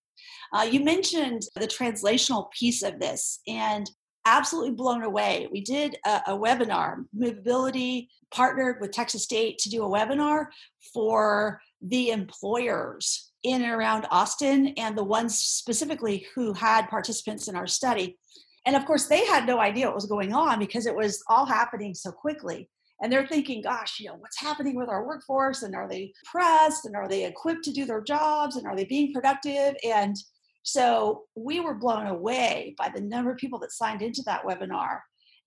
Uh, 0.56 0.62
you 0.62 0.80
mentioned 0.80 1.42
the 1.56 1.66
translational 1.66 2.50
piece 2.50 2.82
of 2.82 2.98
this, 2.98 3.40
and 3.46 3.90
absolutely 4.24 4.72
blown 4.72 5.02
away. 5.02 5.46
We 5.52 5.60
did 5.60 5.98
a, 6.06 6.22
a 6.28 6.38
webinar. 6.38 7.04
Movability 7.14 8.08
partnered 8.30 8.80
with 8.80 8.90
Texas 8.90 9.22
State 9.22 9.58
to 9.58 9.68
do 9.68 9.84
a 9.84 9.88
webinar 9.88 10.46
for 10.94 11.60
the 11.82 12.08
employers 12.08 13.32
in 13.42 13.62
and 13.62 13.70
around 13.70 14.06
Austin 14.10 14.68
and 14.78 14.96
the 14.96 15.04
ones 15.04 15.36
specifically 15.38 16.26
who 16.34 16.54
had 16.54 16.88
participants 16.88 17.48
in 17.48 17.54
our 17.54 17.66
study. 17.66 18.18
And 18.64 18.74
of 18.74 18.86
course, 18.86 19.08
they 19.08 19.26
had 19.26 19.46
no 19.46 19.60
idea 19.60 19.86
what 19.86 19.94
was 19.94 20.06
going 20.06 20.32
on 20.32 20.58
because 20.58 20.86
it 20.86 20.96
was 20.96 21.22
all 21.28 21.44
happening 21.44 21.94
so 21.94 22.10
quickly. 22.10 22.70
And 23.02 23.12
they're 23.12 23.26
thinking, 23.26 23.60
gosh, 23.60 24.00
you 24.00 24.08
know, 24.08 24.16
what's 24.18 24.40
happening 24.40 24.74
with 24.74 24.88
our 24.88 25.06
workforce? 25.06 25.62
And 25.62 25.76
are 25.76 25.86
they 25.86 26.14
pressed? 26.24 26.86
And 26.86 26.96
are 26.96 27.08
they 27.08 27.26
equipped 27.26 27.64
to 27.64 27.72
do 27.72 27.84
their 27.84 28.00
jobs? 28.00 28.56
And 28.56 28.66
are 28.66 28.74
they 28.74 28.86
being 28.86 29.12
productive? 29.12 29.74
And 29.84 30.16
so 30.66 31.22
we 31.36 31.60
were 31.60 31.74
blown 31.74 32.08
away 32.08 32.74
by 32.76 32.90
the 32.92 33.00
number 33.00 33.30
of 33.30 33.36
people 33.36 33.60
that 33.60 33.70
signed 33.70 34.02
into 34.02 34.20
that 34.26 34.42
webinar 34.42 34.98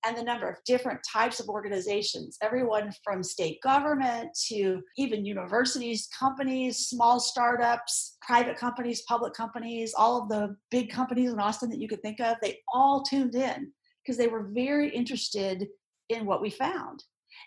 and 0.06 0.16
the 0.16 0.24
number 0.24 0.48
of 0.48 0.56
different 0.66 1.02
types 1.12 1.42
of 1.42 1.50
organizations, 1.50 2.38
everyone 2.42 2.94
from 3.04 3.22
state 3.22 3.62
government 3.62 4.30
to 4.48 4.82
even 4.96 5.26
universities, 5.26 6.08
companies, 6.18 6.88
small 6.88 7.20
startups, 7.20 8.16
private 8.22 8.56
companies, 8.56 9.02
public 9.10 9.34
companies, 9.34 9.94
all 9.94 10.22
of 10.22 10.30
the 10.30 10.56
big 10.72 10.90
companies 10.90 11.34
in 11.34 11.40
Austin 11.40 11.70
that 11.70 11.82
you 11.82 11.90
could 11.90 12.02
think 12.02 12.22
of, 12.22 12.38
they 12.42 12.58
all 12.74 13.04
tuned 13.04 13.36
in 13.36 13.74
because 14.02 14.18
they 14.18 14.28
were 14.28 14.48
very 14.54 14.88
interested 14.88 15.68
in 16.08 16.26
what 16.26 16.42
we 16.42 16.50
found. 16.50 17.04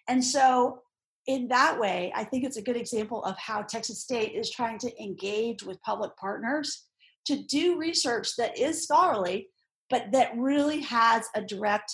And 0.08 0.22
so 0.22 0.82
in 1.26 1.48
that 1.48 1.80
way, 1.80 2.12
I 2.14 2.24
think 2.24 2.44
it's 2.44 2.58
a 2.58 2.62
good 2.62 2.76
example 2.76 3.24
of 3.24 3.38
how 3.38 3.62
Texas 3.62 4.02
State 4.02 4.34
is 4.34 4.50
trying 4.50 4.76
to 4.80 5.02
engage 5.02 5.62
with 5.62 5.80
public 5.80 6.14
partners 6.18 6.88
to 7.26 7.42
do 7.44 7.78
research 7.78 8.36
that 8.36 8.58
is 8.58 8.82
scholarly, 8.82 9.48
but 9.90 10.12
that 10.12 10.36
really 10.36 10.80
has 10.80 11.26
a 11.34 11.42
direct 11.42 11.92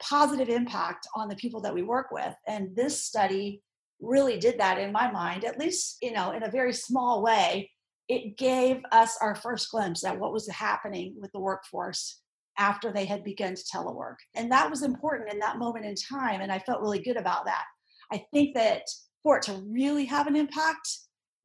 positive 0.00 0.48
impact 0.48 1.06
on 1.14 1.28
the 1.28 1.36
people 1.36 1.60
that 1.60 1.74
we 1.74 1.82
work 1.82 2.10
with. 2.10 2.34
And 2.46 2.74
this 2.76 3.02
study 3.02 3.62
really 4.00 4.38
did 4.38 4.58
that 4.58 4.78
in 4.78 4.92
my 4.92 5.10
mind, 5.10 5.44
at 5.44 5.58
least, 5.58 5.98
you 6.02 6.12
know, 6.12 6.32
in 6.32 6.42
a 6.42 6.50
very 6.50 6.72
small 6.72 7.22
way. 7.22 7.70
It 8.08 8.36
gave 8.36 8.82
us 8.92 9.16
our 9.22 9.34
first 9.34 9.70
glimpse 9.70 10.04
at 10.04 10.18
what 10.18 10.32
was 10.32 10.48
happening 10.48 11.14
with 11.18 11.32
the 11.32 11.40
workforce 11.40 12.20
after 12.58 12.92
they 12.92 13.06
had 13.06 13.24
begun 13.24 13.54
to 13.54 13.62
telework. 13.62 14.16
And 14.34 14.52
that 14.52 14.70
was 14.70 14.82
important 14.82 15.32
in 15.32 15.38
that 15.38 15.58
moment 15.58 15.86
in 15.86 15.94
time. 15.94 16.40
And 16.40 16.52
I 16.52 16.58
felt 16.58 16.82
really 16.82 17.02
good 17.02 17.16
about 17.16 17.46
that. 17.46 17.64
I 18.12 18.24
think 18.32 18.54
that 18.54 18.82
for 19.22 19.38
it 19.38 19.42
to 19.44 19.64
really 19.66 20.04
have 20.04 20.26
an 20.26 20.36
impact, 20.36 20.86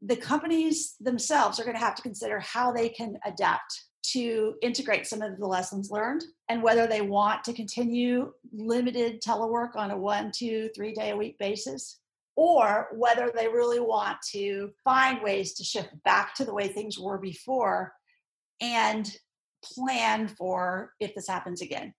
the 0.01 0.15
companies 0.15 0.95
themselves 0.99 1.59
are 1.59 1.63
going 1.63 1.75
to 1.75 1.83
have 1.83 1.95
to 1.95 2.01
consider 2.01 2.39
how 2.39 2.71
they 2.71 2.89
can 2.89 3.17
adapt 3.25 3.83
to 4.01 4.55
integrate 4.62 5.05
some 5.05 5.21
of 5.21 5.38
the 5.38 5.45
lessons 5.45 5.91
learned 5.91 6.23
and 6.47 6.63
whether 6.63 6.88
they 6.88 7.01
want 7.01 7.43
to 7.43 7.53
continue 7.53 8.31
limited 8.53 9.21
telework 9.21 9.75
on 9.75 9.91
a 9.91 9.97
one, 9.97 10.31
two, 10.33 10.69
three 10.75 10.93
day 10.93 11.12
a 11.12 11.17
week 11.17 11.38
basis, 11.38 11.99
or 12.35 12.88
whether 12.93 13.31
they 13.35 13.47
really 13.47 13.79
want 13.79 14.17
to 14.31 14.71
find 14.83 15.21
ways 15.21 15.53
to 15.53 15.63
shift 15.63 15.89
back 16.05 16.33
to 16.33 16.45
the 16.45 16.53
way 16.53 16.67
things 16.67 16.97
were 16.97 17.17
before 17.17 17.93
and 18.62 19.17
plan 19.62 20.27
for 20.27 20.93
if 20.99 21.13
this 21.13 21.27
happens 21.27 21.62
again 21.62 21.93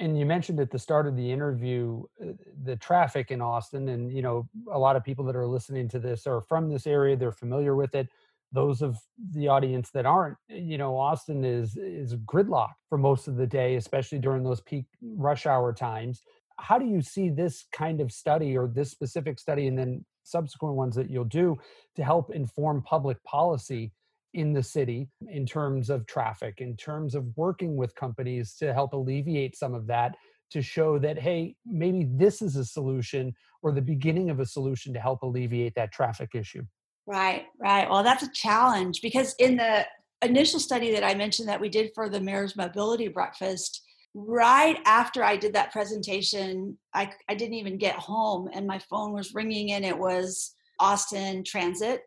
and 0.00 0.18
you 0.18 0.24
mentioned 0.24 0.58
at 0.58 0.70
the 0.70 0.78
start 0.78 1.06
of 1.06 1.14
the 1.14 1.30
interview 1.30 2.02
uh, 2.22 2.32
the 2.64 2.74
traffic 2.76 3.30
in 3.30 3.40
austin 3.40 3.90
and 3.90 4.10
you 4.10 4.22
know 4.22 4.48
a 4.72 4.78
lot 4.78 4.96
of 4.96 5.04
people 5.04 5.24
that 5.24 5.36
are 5.36 5.46
listening 5.46 5.88
to 5.88 5.98
this 5.98 6.26
are 6.26 6.40
from 6.40 6.68
this 6.68 6.86
area 6.86 7.16
they're 7.16 7.30
familiar 7.30 7.76
with 7.76 7.94
it. 7.94 8.08
Those 8.52 8.82
of 8.82 8.98
the 9.32 9.46
audience 9.46 9.90
that 9.90 10.06
aren't 10.06 10.36
you 10.48 10.78
know 10.78 10.96
austin 10.96 11.44
is 11.44 11.76
is 11.76 12.16
gridlock 12.16 12.72
for 12.88 12.98
most 12.98 13.28
of 13.28 13.36
the 13.36 13.46
day 13.46 13.76
especially 13.76 14.18
during 14.18 14.42
those 14.42 14.60
peak 14.60 14.86
rush 15.02 15.46
hour 15.46 15.72
times. 15.72 16.22
How 16.58 16.78
do 16.78 16.86
you 16.86 17.00
see 17.00 17.30
this 17.30 17.66
kind 17.72 18.00
of 18.00 18.10
study 18.12 18.56
or 18.56 18.66
this 18.66 18.90
specific 18.90 19.38
study 19.38 19.66
and 19.66 19.78
then 19.78 20.04
subsequent 20.24 20.74
ones 20.74 20.94
that 20.96 21.10
you'll 21.10 21.24
do 21.24 21.56
to 21.96 22.04
help 22.04 22.34
inform 22.34 22.82
public 22.82 23.22
policy 23.24 23.92
in 24.34 24.52
the 24.52 24.62
city 24.62 25.08
in 25.28 25.44
terms 25.44 25.90
of 25.90 26.06
traffic, 26.06 26.60
in 26.60 26.76
terms 26.76 27.14
of 27.14 27.26
working 27.36 27.76
with 27.76 27.94
companies 27.94 28.54
to 28.56 28.72
help 28.72 28.92
alleviate 28.92 29.56
some 29.56 29.74
of 29.74 29.86
that, 29.86 30.16
to 30.50 30.62
show 30.62 30.98
that, 30.98 31.18
hey, 31.18 31.54
maybe 31.66 32.06
this 32.10 32.42
is 32.42 32.56
a 32.56 32.64
solution 32.64 33.32
or 33.62 33.72
the 33.72 33.82
beginning 33.82 34.30
of 34.30 34.40
a 34.40 34.46
solution 34.46 34.92
to 34.92 35.00
help 35.00 35.22
alleviate 35.22 35.74
that 35.74 35.92
traffic 35.92 36.30
issue. 36.34 36.62
Right, 37.06 37.46
right. 37.58 37.88
Well, 37.88 38.02
that's 38.02 38.22
a 38.22 38.30
challenge 38.32 39.00
because 39.02 39.34
in 39.38 39.56
the 39.56 39.86
initial 40.22 40.60
study 40.60 40.92
that 40.92 41.04
I 41.04 41.14
mentioned 41.14 41.48
that 41.48 41.60
we 41.60 41.68
did 41.68 41.90
for 41.94 42.08
the 42.08 42.20
Mayor's 42.20 42.56
Mobility 42.56 43.08
Breakfast, 43.08 43.82
right 44.14 44.78
after 44.86 45.22
I 45.22 45.36
did 45.36 45.54
that 45.54 45.72
presentation, 45.72 46.78
I, 46.94 47.12
I 47.28 47.34
didn't 47.34 47.54
even 47.54 47.78
get 47.78 47.96
home 47.96 48.48
and 48.52 48.66
my 48.66 48.78
phone 48.78 49.12
was 49.12 49.34
ringing 49.34 49.72
and 49.72 49.84
it 49.84 49.96
was 49.96 50.54
Austin 50.78 51.44
Transit 51.44 52.02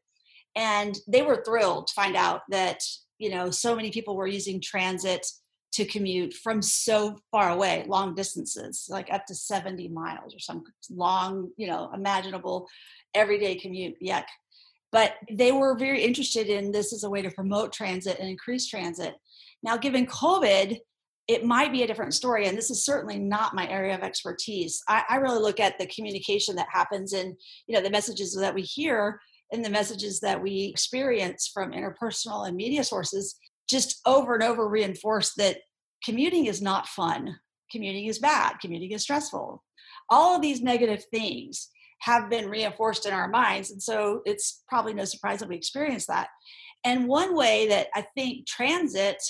and 0.55 0.97
they 1.07 1.21
were 1.21 1.43
thrilled 1.43 1.87
to 1.87 1.93
find 1.93 2.15
out 2.15 2.41
that 2.49 2.79
you 3.17 3.29
know 3.29 3.49
so 3.49 3.75
many 3.75 3.91
people 3.91 4.15
were 4.15 4.27
using 4.27 4.61
transit 4.61 5.25
to 5.73 5.85
commute 5.85 6.33
from 6.35 6.61
so 6.61 7.17
far 7.31 7.49
away 7.49 7.83
long 7.87 8.13
distances 8.13 8.85
like 8.89 9.11
up 9.11 9.25
to 9.25 9.33
70 9.33 9.89
miles 9.89 10.33
or 10.33 10.39
some 10.39 10.63
long 10.89 11.49
you 11.57 11.67
know 11.67 11.89
imaginable 11.93 12.67
everyday 13.13 13.55
commute 13.55 13.95
yuck. 14.03 14.25
But 14.91 15.15
they 15.31 15.51
were 15.51 15.75
very 15.75 16.03
interested 16.03 16.47
in 16.47 16.71
this 16.71 16.93
as 16.93 17.03
a 17.03 17.09
way 17.09 17.23
to 17.23 17.31
promote 17.31 17.73
transit 17.73 18.19
and 18.19 18.29
increase 18.29 18.67
transit. 18.67 19.15
Now 19.63 19.77
given 19.77 20.05
covid 20.05 20.79
it 21.29 21.45
might 21.45 21.71
be 21.71 21.83
a 21.83 21.87
different 21.87 22.13
story 22.13 22.47
and 22.47 22.57
this 22.57 22.69
is 22.69 22.83
certainly 22.83 23.17
not 23.17 23.55
my 23.55 23.67
area 23.69 23.95
of 23.95 24.01
expertise. 24.01 24.83
I, 24.89 25.03
I 25.09 25.15
really 25.15 25.39
look 25.39 25.59
at 25.59 25.79
the 25.79 25.87
communication 25.87 26.55
that 26.57 26.67
happens 26.71 27.13
and 27.13 27.35
you 27.65 27.75
know 27.75 27.81
the 27.81 27.89
messages 27.89 28.35
that 28.35 28.53
we 28.53 28.61
hear 28.61 29.19
in 29.53 29.61
the 29.61 29.69
messages 29.69 30.19
that 30.19 30.41
we 30.41 30.63
experience 30.63 31.49
from 31.53 31.71
interpersonal 31.71 32.47
and 32.47 32.57
media 32.57 32.83
sources 32.83 33.35
just 33.69 34.01
over 34.05 34.33
and 34.33 34.43
over 34.43 34.67
reinforce 34.67 35.33
that 35.35 35.59
commuting 36.03 36.47
is 36.47 36.61
not 36.61 36.87
fun. 36.87 37.37
Commuting 37.71 38.07
is 38.07 38.19
bad. 38.19 38.55
Commuting 38.59 38.91
is 38.91 39.03
stressful. 39.03 39.63
All 40.09 40.35
of 40.35 40.41
these 40.41 40.61
negative 40.61 41.03
things 41.13 41.69
have 42.01 42.29
been 42.29 42.49
reinforced 42.49 43.05
in 43.05 43.13
our 43.13 43.29
minds 43.29 43.71
and 43.71 43.81
so 43.81 44.21
it's 44.25 44.63
probably 44.67 44.93
no 44.93 45.05
surprise 45.05 45.39
that 45.39 45.47
we 45.47 45.55
experience 45.55 46.07
that. 46.07 46.27
And 46.83 47.07
one 47.07 47.33
way 47.35 47.67
that 47.69 47.87
i 47.95 48.05
think 48.15 48.45
transit 48.45 49.23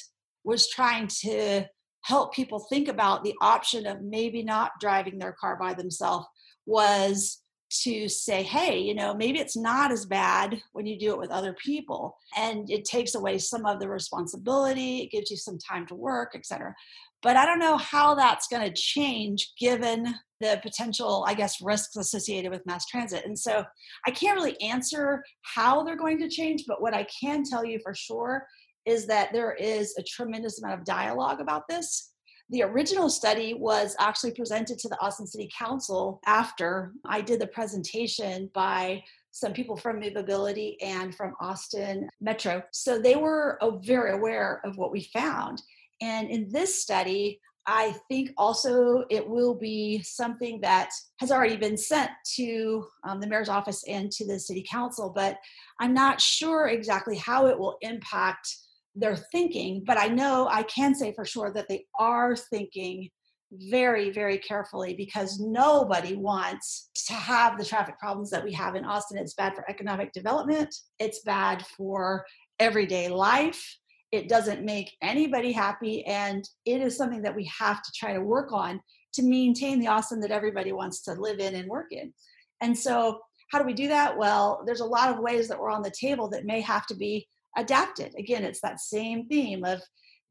was 0.44 0.70
trying 0.70 1.08
to 1.08 1.66
help 2.02 2.34
people 2.34 2.60
think 2.60 2.88
about 2.88 3.24
the 3.24 3.36
option 3.42 3.86
of 3.86 4.02
maybe 4.02 4.44
not 4.44 4.72
driving 4.80 5.20
their 5.20 5.36
car 5.40 5.56
by 5.56 5.74
themselves 5.74 6.26
was 6.66 7.43
to 7.82 8.08
say, 8.08 8.44
hey, 8.44 8.80
you 8.80 8.94
know, 8.94 9.14
maybe 9.14 9.40
it's 9.40 9.58
not 9.58 9.92
as 9.92 10.06
bad 10.06 10.62
when 10.74 10.86
you 10.86 10.98
do 10.98 11.12
it 11.12 11.18
with 11.18 11.32
other 11.32 11.54
people. 11.54 12.18
And 12.38 12.70
it 12.70 12.86
takes 12.86 13.16
away 13.16 13.38
some 13.40 13.66
of 13.66 13.80
the 13.80 13.90
responsibility, 13.90 15.00
it 15.00 15.12
gives 15.12 15.32
you 15.32 15.38
some 15.38 15.58
time 15.58 15.88
to 15.88 15.96
work, 15.96 16.34
etc. 16.36 16.74
But 17.22 17.38
I 17.38 17.46
don't 17.46 17.60
know 17.60 17.78
how 17.78 18.16
that's 18.16 18.48
going 18.48 18.64
to 18.70 18.82
change 18.82 19.54
given 19.58 20.14
the 20.42 20.60
potential, 20.62 21.24
I 21.28 21.34
guess, 21.34 21.62
risks 21.62 21.96
associated 21.96 22.52
with 22.52 22.66
mass 22.66 22.86
transit. 22.86 23.26
And 23.26 23.38
so 23.38 23.64
I 24.06 24.12
can't 24.12 24.36
really 24.36 24.60
answer 24.62 25.24
how 25.42 25.84
they're 25.84 25.96
going 25.96 26.20
to 26.20 26.30
change, 26.30 26.66
but 26.68 26.82
what 26.82 26.94
I 26.94 27.08
can 27.22 27.44
tell 27.44 27.64
you 27.64 27.80
for 27.82 27.96
sure 27.96 28.46
is 28.86 29.08
that 29.08 29.32
there 29.32 29.54
is 29.54 29.96
a 29.98 30.04
tremendous 30.04 30.62
amount 30.62 30.80
of 30.80 30.86
dialogue 30.86 31.40
about 31.40 31.64
this. 31.70 32.13
The 32.54 32.62
original 32.62 33.10
study 33.10 33.56
was 33.56 33.96
actually 33.98 34.34
presented 34.34 34.78
to 34.78 34.88
the 34.88 35.02
Austin 35.02 35.26
City 35.26 35.50
Council 35.58 36.22
after 36.28 36.94
I 37.04 37.20
did 37.20 37.42
the 37.42 37.48
presentation 37.48 38.52
by 38.54 39.04
some 39.32 39.54
people 39.54 39.76
from 39.76 40.00
Movability 40.00 40.76
and 40.80 41.16
from 41.16 41.34
Austin 41.42 42.08
Metro. 42.22 42.62
So 42.72 43.00
they 43.00 43.16
were 43.16 43.58
very 43.84 44.12
aware 44.12 44.62
of 44.64 44.78
what 44.78 44.92
we 44.92 45.10
found. 45.12 45.64
And 46.00 46.30
in 46.30 46.48
this 46.52 46.80
study, 46.80 47.40
I 47.66 47.96
think 48.08 48.30
also 48.38 49.06
it 49.10 49.28
will 49.28 49.56
be 49.56 50.04
something 50.04 50.62
that 50.62 50.92
has 51.18 51.32
already 51.32 51.58
been 51.58 51.76
sent 51.76 52.12
to 52.36 52.86
um, 53.04 53.20
the 53.20 53.26
mayor's 53.26 53.50
office 53.50 53.84
and 53.88 54.12
to 54.12 54.28
the 54.28 54.40
city 54.40 54.64
council, 54.70 55.12
but 55.16 55.40
I'm 55.80 55.96
not 55.96 56.22
sure 56.22 56.68
exactly 56.68 57.18
how 57.18 57.48
it 57.48 57.58
will 57.58 57.78
impact 57.82 58.58
their 58.96 59.16
thinking. 59.16 59.84
But 59.86 59.98
I 59.98 60.08
know 60.08 60.48
I 60.50 60.64
can 60.64 60.96
say 60.96 61.14
for 61.14 61.26
sure 61.26 61.52
that 61.54 61.68
they 61.68 61.86
are 61.98 62.36
thinking 62.36 63.10
very, 63.52 64.10
very 64.10 64.40
carefully 64.40 64.96
because 64.96 65.40
nobody 65.40 66.16
wants 66.16 66.90
to 67.08 67.14
have 67.14 67.58
the 67.58 67.66
traffic 67.66 68.00
problems 68.00 68.32
that 68.32 68.44
we 68.44 68.52
have 68.54 68.76
in 68.76 68.86
Austin. 68.86 69.18
It's 69.18 69.36
bad 69.36 69.56
for 69.56 69.70
economic 69.70 70.12
development, 70.12 70.74
it's 71.00 71.22
bad 71.22 71.66
for 71.78 72.26
everyday 72.60 73.10
life 73.10 73.78
it 74.14 74.30
doesn't 74.30 74.64
make 74.64 74.96
anybody 75.02 75.52
happy 75.52 76.06
and 76.06 76.48
it 76.66 76.82
is 76.82 76.96
something 76.96 77.24
that 77.24 77.36
we 77.36 77.46
have 77.46 77.82
to 77.82 77.92
try 77.96 78.14
to 78.14 78.22
work 78.22 78.52
on 78.54 78.80
to 79.12 79.24
maintain 79.24 79.80
the 79.80 79.88
Austin 79.88 80.20
that 80.20 80.30
everybody 80.30 80.72
wants 80.72 81.02
to 81.02 81.14
live 81.14 81.40
in 81.40 81.56
and 81.56 81.68
work 81.68 81.88
in 81.92 82.14
and 82.62 82.78
so 82.78 83.20
how 83.52 83.58
do 83.58 83.66
we 83.66 83.74
do 83.74 83.88
that 83.88 84.16
well 84.16 84.62
there's 84.68 84.82
a 84.82 84.86
lot 84.86 85.10
of 85.10 85.20
ways 85.20 85.48
that 85.48 85.60
we're 85.60 85.72
on 85.72 85.82
the 85.82 85.92
table 86.00 86.30
that 86.30 86.46
may 86.46 86.62
have 86.62 86.86
to 86.86 86.96
be 86.96 87.28
adapted. 87.58 88.14
Again 88.18 88.44
it's 88.44 88.62
that 88.62 88.80
same 88.80 89.28
theme 89.28 89.64
of 89.64 89.82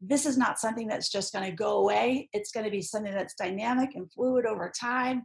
this 0.00 0.26
is 0.26 0.36
not 0.36 0.58
something 0.58 0.88
that's 0.88 1.10
just 1.10 1.32
going 1.32 1.48
to 1.48 1.56
go 1.56 1.78
away. 1.78 2.28
It's 2.32 2.50
going 2.50 2.64
to 2.64 2.70
be 2.70 2.82
something 2.82 3.12
that's 3.12 3.34
dynamic 3.34 3.90
and 3.94 4.12
fluid 4.12 4.46
over 4.46 4.72
time. 4.78 5.22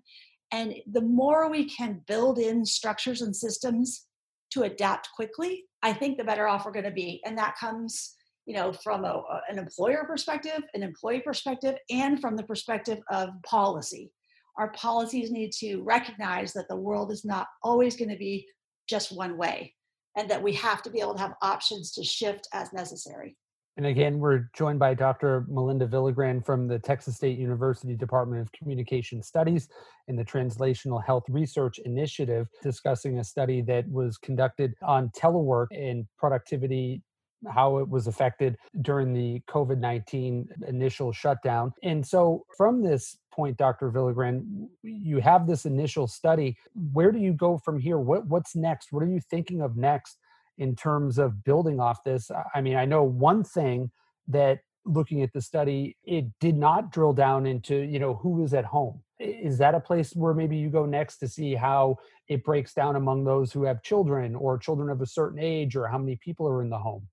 And 0.52 0.76
the 0.92 1.02
more 1.02 1.50
we 1.50 1.68
can 1.68 2.02
build 2.08 2.38
in 2.38 2.64
structures 2.64 3.22
and 3.22 3.36
systems 3.36 4.06
to 4.52 4.64
adapt 4.64 5.10
quickly 5.14 5.66
i 5.84 5.92
think 5.92 6.18
the 6.18 6.24
better 6.24 6.48
off 6.48 6.66
we're 6.66 6.72
going 6.72 6.86
to 6.86 6.92
be. 6.92 7.22
And 7.26 7.38
that 7.38 7.58
comes 7.60 8.16
you 8.48 8.56
know, 8.56 8.72
from 8.72 9.04
a, 9.04 9.22
an 9.50 9.60
employer 9.60 10.06
perspective, 10.08 10.64
an 10.74 10.82
employee 10.82 11.20
perspective, 11.20 11.76
and 11.92 12.20
from 12.20 12.38
the 12.38 12.44
perspective 12.44 13.00
of 13.12 13.30
policy. 13.46 14.10
Our 14.58 14.72
policies 14.72 15.32
need 15.32 15.52
to 15.60 15.82
recognize 15.84 16.54
that 16.54 16.70
the 16.70 16.76
world 16.76 17.12
is 17.12 17.26
not 17.26 17.48
always 17.62 17.98
going 17.98 18.10
to 18.10 18.18
be 18.18 18.48
just 18.88 19.16
one 19.16 19.38
way 19.38 19.74
and 20.18 20.30
that 20.30 20.42
we 20.42 20.52
have 20.54 20.82
to 20.82 20.90
be 20.90 21.00
able 21.00 21.14
to 21.14 21.22
have 21.22 21.36
options 21.42 21.92
to 21.94 22.04
shift 22.04 22.50
as 22.52 22.74
necessary. 22.74 23.38
And 23.78 23.86
again, 23.86 24.18
we're 24.18 24.50
joined 24.56 24.80
by 24.80 24.96
Dr. 24.96 25.46
Melinda 25.48 25.88
Villagran 25.88 26.44
from 26.44 26.68
the 26.68 26.80
Texas 26.80 27.18
State 27.18 27.38
University 27.38 27.96
Department 27.96 28.42
of 28.42 28.52
Communication 28.52 29.22
Studies 29.22 29.70
and 30.08 30.18
the 30.18 30.26
Translational 30.26 31.04
Health 31.06 31.26
Research 31.30 31.78
Initiative, 31.86 32.48
discussing 32.64 33.20
a 33.20 33.24
study 33.24 33.62
that 33.62 33.88
was 33.88 34.18
conducted 34.18 34.74
on 34.82 35.10
telework 35.10 35.68
and 35.70 36.08
productivity 36.18 37.04
how 37.52 37.78
it 37.78 37.88
was 37.88 38.08
affected 38.08 38.58
during 38.82 39.14
the 39.14 39.42
COVID 39.50 39.80
19 39.80 40.50
initial 40.68 41.12
shutdown. 41.12 41.74
And 41.84 42.06
so, 42.06 42.46
from 42.58 42.82
this 42.82 43.18
point, 43.34 43.58
Dr. 43.58 43.92
Villagran, 43.92 44.68
you 44.84 45.20
have 45.20 45.48
this 45.48 45.66
initial 45.66 46.08
study. 46.08 46.58
Where 46.94 47.12
do 47.12 47.20
you 47.20 47.34
go 47.34 47.58
from 47.58 47.80
here? 47.80 48.00
What, 48.00 48.28
what's 48.28 48.56
next? 48.56 48.92
What 48.92 49.04
are 49.04 49.08
you 49.08 49.22
thinking 49.30 49.62
of 49.62 49.78
next 49.78 50.18
in 50.58 50.76
terms 50.76 51.20
of 51.20 51.44
building 51.44 51.80
off 51.80 52.04
this? 52.04 52.32
I 52.54 52.62
mean, 52.62 52.76
I 52.76 52.86
know 52.86 53.04
one 53.04 53.44
thing 53.44 53.92
that 54.28 54.60
looking 54.88 55.22
at 55.22 55.34
the 55.34 55.42
study 55.42 55.98
it 56.06 56.26
did 56.40 56.56
not 56.56 56.92
drill 56.92 57.14
down 57.14 57.46
into 57.46 57.76
you 57.76 58.00
know 58.00 58.16
who 58.16 58.44
is 58.44 58.54
at 58.54 58.64
home 58.64 59.02
is 59.20 59.58
that 59.58 59.76
a 59.76 59.80
place 59.80 60.14
where 60.16 60.34
maybe 60.34 60.56
you 60.56 60.70
go 60.70 60.86
next 60.86 61.18
to 61.18 61.28
see 61.28 61.56
how 61.56 61.98
it 62.28 62.44
breaks 62.44 62.74
down 62.74 62.96
among 62.96 63.24
those 63.24 63.52
who 63.52 63.64
have 63.64 63.82
children 63.82 64.36
or 64.36 64.58
children 64.58 64.90
of 64.90 65.02
a 65.02 65.06
certain 65.06 65.40
age 65.40 65.76
or 65.76 65.88
how 65.88 65.98
many 65.98 66.16
people 66.16 66.48
are 66.48 66.62
in 66.62 66.70
the 66.70 66.78
home 66.78 67.06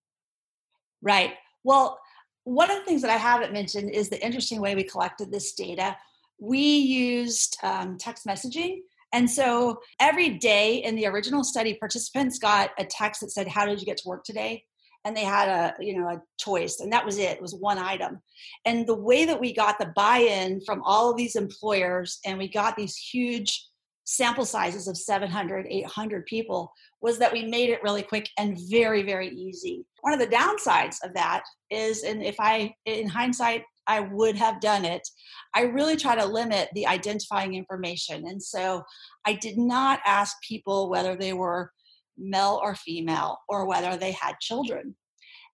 Right. 1.04 1.34
Well, 1.64 2.00
one 2.44 2.70
of 2.70 2.78
the 2.78 2.84
things 2.84 3.02
that 3.02 3.10
I 3.10 3.18
haven't 3.18 3.52
mentioned 3.52 3.90
is 3.90 4.08
the 4.08 4.24
interesting 4.24 4.60
way 4.60 4.74
we 4.74 4.84
collected 4.84 5.30
this 5.30 5.52
data. 5.52 5.96
We 6.38 6.58
used 6.58 7.58
um, 7.62 7.98
text 7.98 8.26
messaging. 8.26 8.78
And 9.12 9.30
so 9.30 9.80
every 10.00 10.30
day 10.30 10.78
in 10.82 10.96
the 10.96 11.06
original 11.06 11.44
study, 11.44 11.74
participants 11.74 12.38
got 12.38 12.70
a 12.78 12.84
text 12.84 13.20
that 13.20 13.30
said, 13.30 13.46
How 13.46 13.66
did 13.66 13.80
you 13.80 13.86
get 13.86 13.98
to 13.98 14.08
work 14.08 14.24
today? 14.24 14.64
And 15.04 15.14
they 15.14 15.24
had 15.24 15.48
a, 15.48 15.74
you 15.84 15.98
know, 15.98 16.08
a 16.08 16.22
choice, 16.38 16.80
and 16.80 16.90
that 16.94 17.04
was 17.04 17.18
it. 17.18 17.36
It 17.36 17.42
was 17.42 17.54
one 17.54 17.76
item. 17.76 18.22
And 18.64 18.86
the 18.86 18.96
way 18.96 19.26
that 19.26 19.38
we 19.38 19.52
got 19.52 19.78
the 19.78 19.92
buy-in 19.94 20.62
from 20.64 20.82
all 20.82 21.10
of 21.10 21.18
these 21.18 21.36
employers, 21.36 22.18
and 22.24 22.38
we 22.38 22.48
got 22.48 22.74
these 22.74 22.96
huge 22.96 23.68
sample 24.04 24.44
sizes 24.44 24.86
of 24.86 24.96
700, 24.96 25.66
800 25.68 26.26
people 26.26 26.72
was 27.00 27.18
that 27.18 27.32
we 27.32 27.44
made 27.44 27.70
it 27.70 27.82
really 27.82 28.02
quick 28.02 28.28
and 28.38 28.58
very, 28.70 29.02
very 29.02 29.28
easy. 29.28 29.84
One 30.02 30.12
of 30.12 30.20
the 30.20 30.26
downsides 30.26 30.96
of 31.02 31.14
that 31.14 31.42
is, 31.70 32.02
and 32.02 32.22
if 32.22 32.36
I, 32.38 32.74
in 32.84 33.08
hindsight, 33.08 33.64
I 33.86 34.00
would 34.00 34.36
have 34.36 34.60
done 34.60 34.84
it, 34.84 35.06
I 35.54 35.62
really 35.62 35.96
try 35.96 36.14
to 36.14 36.24
limit 36.24 36.68
the 36.74 36.86
identifying 36.86 37.54
information. 37.54 38.26
And 38.26 38.42
so 38.42 38.82
I 39.24 39.34
did 39.34 39.58
not 39.58 40.00
ask 40.06 40.36
people 40.42 40.88
whether 40.88 41.16
they 41.16 41.32
were 41.32 41.70
male 42.16 42.60
or 42.62 42.74
female 42.74 43.38
or 43.48 43.66
whether 43.66 43.96
they 43.96 44.12
had 44.12 44.40
children. 44.40 44.94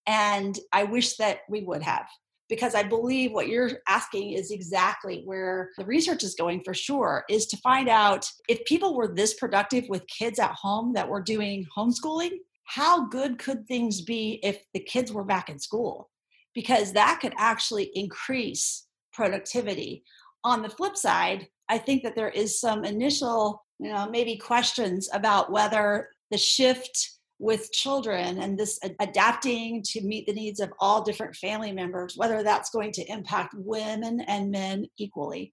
And 0.07 0.59
I 0.73 0.85
wish 0.85 1.17
that 1.17 1.41
we 1.49 1.63
would 1.63 1.83
have 1.83 2.07
because 2.51 2.75
I 2.75 2.83
believe 2.83 3.33
what 3.33 3.49
you're 3.49 3.71
asking 3.89 4.33
is 4.33 4.51
exactly 4.51 5.23
where 5.25 5.71
the 5.79 5.85
research 5.87 6.25
is 6.25 6.35
going 6.35 6.63
for 6.65 6.75
sure 6.75 7.25
is 7.31 7.47
to 7.47 7.57
find 7.59 7.89
out 7.89 8.27
if 8.49 8.63
people 8.67 8.97
were 8.97 9.15
this 9.15 9.35
productive 9.35 9.85
with 9.89 10.07
kids 10.09 10.39
at 10.39 10.53
home 10.53 10.93
that 10.95 11.09
were 11.09 11.23
doing 11.23 11.65
homeschooling, 11.75 12.33
how 12.65 13.07
good 13.07 13.39
could 13.39 13.67
things 13.67 14.03
be 14.03 14.41
if 14.43 14.65
the 14.75 14.81
kids 14.81 15.13
were 15.13 15.25
back 15.25 15.49
in 15.49 15.59
school? 15.59 16.11
Because 16.53 16.93
that 16.93 17.21
could 17.21 17.35
actually 17.39 17.91
increase 17.95 18.87
productivity. 19.13 20.03
On 20.43 20.61
the 20.61 20.69
flip 20.69 20.97
side, 20.97 21.47
I 21.69 21.79
think 21.79 22.03
that 22.03 22.17
there 22.17 22.31
is 22.31 22.61
some 22.61 22.85
initial, 22.85 23.65
you 23.79 23.93
know, 23.93 24.09
maybe 24.11 24.37
questions 24.37 25.09
about 25.13 25.53
whether 25.53 26.09
the 26.33 26.39
shift 26.39 27.20
with 27.41 27.73
children 27.73 28.39
and 28.39 28.57
this 28.57 28.79
adapting 29.01 29.83
to 29.83 30.03
meet 30.03 30.27
the 30.27 30.33
needs 30.33 30.61
of 30.61 30.71
all 30.79 31.03
different 31.03 31.35
family 31.35 31.73
members, 31.73 32.15
whether 32.17 32.43
that's 32.43 32.71
going 32.71 32.93
to 32.93 33.11
impact 33.11 33.55
women 33.57 34.21
and 34.29 34.51
men 34.51 34.87
equally. 34.99 35.53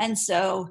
And 0.00 0.18
so, 0.18 0.68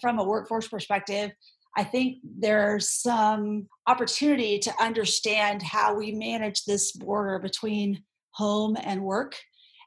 from 0.00 0.18
a 0.18 0.24
workforce 0.24 0.66
perspective, 0.66 1.30
I 1.76 1.84
think 1.84 2.18
there's 2.24 2.90
some 2.90 3.68
opportunity 3.86 4.58
to 4.60 4.82
understand 4.82 5.62
how 5.62 5.94
we 5.94 6.12
manage 6.12 6.64
this 6.64 6.92
border 6.92 7.38
between 7.38 8.02
home 8.32 8.76
and 8.82 9.02
work 9.02 9.36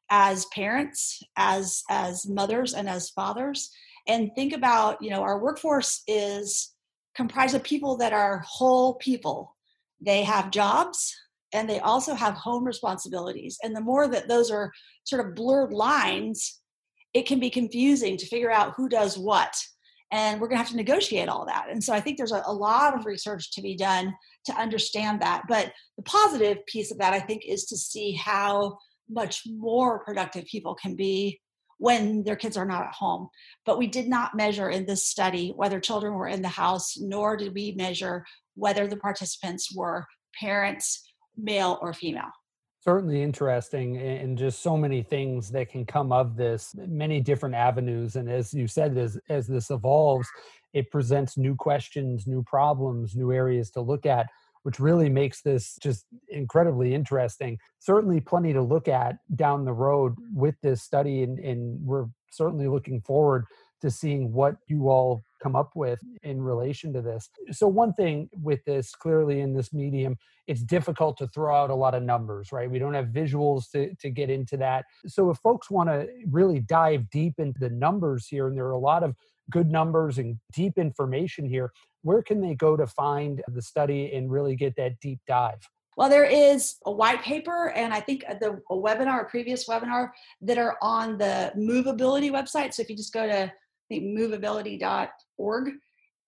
as 0.09 0.45
parents, 0.53 1.21
as 1.35 1.83
as 1.89 2.25
mothers 2.27 2.73
and 2.73 2.87
as 2.87 3.09
fathers 3.09 3.69
and 4.07 4.31
think 4.35 4.53
about, 4.53 5.01
you 5.01 5.09
know, 5.09 5.21
our 5.21 5.39
workforce 5.39 6.03
is 6.07 6.73
comprised 7.15 7.55
of 7.55 7.63
people 7.63 7.97
that 7.97 8.13
are 8.13 8.43
whole 8.45 8.95
people 8.95 9.55
they 10.03 10.23
have 10.23 10.51
jobs 10.51 11.15
and 11.53 11.69
they 11.69 11.79
also 11.79 12.13
have 12.15 12.33
home 12.33 12.63
responsibilities. 12.63 13.57
And 13.63 13.75
the 13.75 13.81
more 13.81 14.07
that 14.07 14.27
those 14.27 14.49
are 14.51 14.71
sort 15.03 15.25
of 15.25 15.35
blurred 15.35 15.71
lines, 15.71 16.59
it 17.13 17.27
can 17.27 17.39
be 17.39 17.49
confusing 17.49 18.17
to 18.17 18.25
figure 18.25 18.51
out 18.51 18.73
who 18.75 18.89
does 18.89 19.17
what. 19.17 19.55
And 20.11 20.39
we're 20.39 20.47
going 20.47 20.57
to 20.57 20.63
have 20.63 20.71
to 20.71 20.75
negotiate 20.75 21.29
all 21.29 21.45
that. 21.45 21.67
And 21.69 21.83
so 21.83 21.93
I 21.93 21.99
think 21.99 22.17
there's 22.17 22.31
a, 22.31 22.43
a, 22.45 22.53
lot 22.53 22.95
of 22.95 23.05
research 23.05 23.51
to 23.53 23.61
be 23.61 23.75
done 23.75 24.13
to 24.45 24.53
understand 24.53 25.21
that. 25.21 25.43
But 25.47 25.71
the 25.97 26.03
positive 26.03 26.63
piece 26.67 26.91
of 26.91 26.99
that, 26.99 27.13
I 27.13 27.19
think, 27.19 27.43
is 27.45 27.65
to 27.65 27.77
see 27.77 28.13
how 28.13 28.77
much 29.09 29.41
more 29.47 30.03
productive 30.03 30.45
people 30.45 30.75
can 30.75 30.95
be 30.95 31.39
when 31.77 32.23
their 32.23 32.35
kids 32.35 32.57
are 32.57 32.65
not 32.65 32.85
at 32.85 32.93
home. 32.93 33.27
But 33.65 33.77
we 33.77 33.87
did 33.87 34.07
not 34.07 34.35
measure 34.35 34.69
in 34.69 34.85
this 34.85 35.07
study 35.07 35.51
whether 35.55 35.79
children 35.79 36.13
were 36.13 36.27
in 36.27 36.41
the 36.41 36.47
house, 36.47 36.95
nor 36.99 37.35
did 37.35 37.53
we 37.53 37.73
measure 37.73 38.23
whether 38.55 38.87
the 38.87 38.97
participants 38.97 39.75
were 39.75 40.05
parents, 40.39 41.03
male 41.37 41.79
or 41.81 41.93
female. 41.93 42.31
Certainly 42.81 43.21
interesting, 43.21 43.97
and 43.97 44.37
just 44.37 44.61
so 44.61 44.75
many 44.75 45.03
things 45.03 45.49
that 45.51 45.69
can 45.69 45.85
come 45.85 46.11
of 46.11 46.35
this, 46.35 46.75
many 46.75 47.21
different 47.21 47.55
avenues. 47.55 48.17
And 48.17 48.29
as 48.29 48.53
you 48.53 48.67
said, 48.67 48.97
as, 48.97 49.17
as 49.29 49.47
this 49.47 49.69
evolves, 49.69 50.27
it 50.73 50.91
presents 50.91 51.37
new 51.37 51.55
questions, 51.55 52.27
new 52.27 52.43
problems, 52.43 53.15
new 53.15 53.31
areas 53.31 53.69
to 53.71 53.81
look 53.81 54.05
at. 54.05 54.27
which 54.63 54.79
really 54.79 55.09
makes 55.09 55.41
this 55.41 55.77
just 55.81 56.05
incredibly 56.29 56.93
interesting. 56.93 57.57
Certainly, 57.79 58.21
plenty 58.21 58.53
to 58.53 58.61
look 58.61 58.87
at 58.87 59.17
down 59.35 59.65
the 59.65 59.73
road 59.73 60.15
with 60.33 60.55
this 60.61 60.81
study, 60.81 61.23
and, 61.23 61.37
and 61.39 61.79
we're 61.85 62.07
certainly 62.31 62.67
looking 62.67 63.01
forward 63.01 63.45
to 63.81 63.91
seeing 63.91 64.31
what 64.31 64.55
you 64.67 64.89
all 64.89 65.23
come 65.43 65.55
up 65.55 65.71
with 65.75 65.99
in 66.23 66.41
relation 66.41 66.93
to 66.93 67.01
this. 67.01 67.29
So, 67.51 67.67
one 67.67 67.93
thing 67.93 68.29
with 68.41 68.63
this, 68.65 68.95
clearly 68.95 69.41
in 69.41 69.53
this 69.53 69.73
medium, 69.73 70.17
it's 70.47 70.63
difficult 70.63 71.17
to 71.17 71.27
throw 71.27 71.53
out 71.55 71.69
a 71.69 71.75
lot 71.75 71.93
of 71.93 72.03
numbers, 72.03 72.51
right? 72.51 72.71
We 72.71 72.79
don't 72.79 72.93
have 72.93 73.07
visuals 73.07 73.69
to, 73.71 73.93
to 73.95 74.09
get 74.09 74.29
into 74.29 74.57
that. 74.57 74.85
So, 75.05 75.29
if 75.29 75.37
folks 75.39 75.69
want 75.69 75.89
to 75.89 76.07
really 76.29 76.61
dive 76.61 77.09
deep 77.09 77.35
into 77.37 77.59
the 77.59 77.69
numbers 77.69 78.27
here, 78.27 78.47
and 78.47 78.57
there 78.57 78.65
are 78.65 78.71
a 78.71 78.77
lot 78.77 79.03
of 79.03 79.15
good 79.51 79.69
numbers 79.69 80.17
and 80.17 80.39
deep 80.53 80.77
information 80.77 81.45
here, 81.45 81.71
where 82.01 82.21
can 82.21 82.41
they 82.41 82.55
go 82.55 82.77
to 82.77 82.87
find 82.87 83.41
the 83.47 83.61
study 83.61 84.13
and 84.13 84.31
really 84.31 84.55
get 84.55 84.75
that 84.77 84.99
deep 84.99 85.19
dive? 85.27 85.67
Well, 85.95 86.09
there 86.09 86.25
is 86.25 86.75
a 86.85 86.91
white 86.91 87.21
paper 87.21 87.69
and 87.69 87.93
I 87.93 87.99
think 87.99 88.23
uh, 88.27 88.33
the 88.33 88.59
a 88.71 88.75
webinar, 88.75 89.21
a 89.21 89.25
previous 89.25 89.67
webinar 89.67 90.09
that 90.41 90.57
are 90.57 90.77
on 90.81 91.17
the 91.19 91.51
Movability 91.55 92.31
website. 92.31 92.73
So 92.73 92.81
if 92.81 92.89
you 92.89 92.95
just 92.95 93.13
go 93.13 93.27
to 93.27 93.51
movability.org 93.91 95.71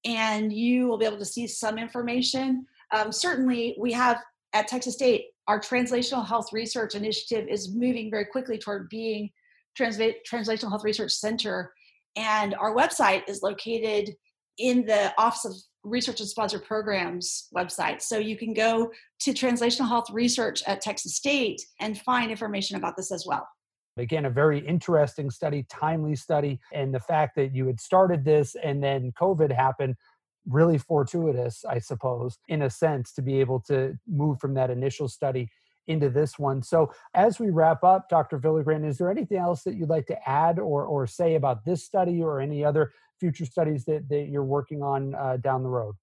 and 0.06 0.54
you 0.54 0.88
will 0.88 0.98
be 0.98 1.06
able 1.06 1.18
to 1.18 1.26
see 1.26 1.48
some 1.48 1.78
information. 1.78 2.66
Um, 2.94 3.12
certainly, 3.12 3.76
we 3.80 3.92
have 3.94 4.22
at 4.54 4.68
Texas 4.68 4.94
State, 4.94 5.26
our 5.48 5.60
translational 5.60 6.26
health 6.26 6.54
research 6.54 6.96
initiative 6.96 7.48
is 7.50 7.74
moving 7.74 8.10
very 8.10 8.26
quickly 8.26 8.58
toward 8.58 8.90
being 8.90 9.30
Transla- 9.78 10.16
Translational 10.30 10.70
Health 10.70 10.84
Research 10.84 11.12
Center. 11.12 11.74
And 12.16 12.56
our 12.56 12.74
website 12.74 13.24
is 13.28 13.44
located 13.44 14.16
in 14.58 14.86
the 14.86 15.14
Office 15.18 15.46
of 15.46 15.54
Research 15.84 16.22
and 16.22 16.30
Sponsored 16.30 16.64
Programs 16.64 17.50
website. 17.56 18.02
So 18.02 18.18
you 18.18 18.38
can 18.38 18.54
go 18.54 18.90
to 19.20 19.34
Translational 19.34 19.90
Health 19.90 20.10
Research 20.12 20.64
at 20.66 20.82
Texas 20.82 21.16
State 21.16 21.62
and 21.80 22.00
find 22.02 22.32
information 22.32 22.78
about 22.78 22.96
this 22.96 23.12
as 23.12 23.26
well. 23.28 23.46
Again, 23.98 24.26
a 24.26 24.30
very 24.30 24.60
interesting 24.60 25.30
study, 25.30 25.64
timely 25.70 26.16
study. 26.16 26.60
And 26.74 26.94
the 26.94 27.00
fact 27.00 27.36
that 27.36 27.56
you 27.56 27.68
had 27.68 27.80
started 27.80 28.26
this 28.26 28.56
and 28.62 28.84
then 28.84 29.14
COVID 29.14 29.56
happened, 29.56 29.96
really 30.48 30.78
fortuitous, 30.78 31.64
I 31.64 31.80
suppose, 31.80 32.38
in 32.48 32.64
a 32.64 32.70
sense, 32.70 33.14
to 33.14 33.22
be 33.22 33.40
able 33.40 33.62
to 33.62 33.98
move 34.08 34.40
from 34.40 34.54
that 34.56 34.70
initial 34.70 35.08
study 35.08 35.50
into 35.88 36.10
this 36.10 36.38
one. 36.38 36.62
So, 36.64 36.92
as 37.14 37.40
we 37.40 37.52
wrap 37.52 37.84
up, 37.84 38.10
Dr. 38.10 38.40
Villagran, 38.40 38.86
is 38.86 38.98
there 38.98 39.12
anything 39.12 39.38
else 39.38 39.64
that 39.64 39.76
you'd 39.76 39.90
like 39.90 40.08
to 40.08 40.30
add 40.30 40.60
or, 40.60 40.84
or 40.86 41.08
say 41.08 41.36
about 41.36 41.64
this 41.64 41.84
study 41.84 42.22
or 42.22 42.42
any 42.42 42.66
other 42.66 42.92
future 43.20 43.46
studies 43.46 43.86
that, 43.86 44.10
that 44.10 44.28
you're 44.30 44.44
working 44.44 44.82
on 44.82 45.16
uh, 45.16 45.38
down 45.38 45.64
the 45.64 45.70
road? 45.70 45.96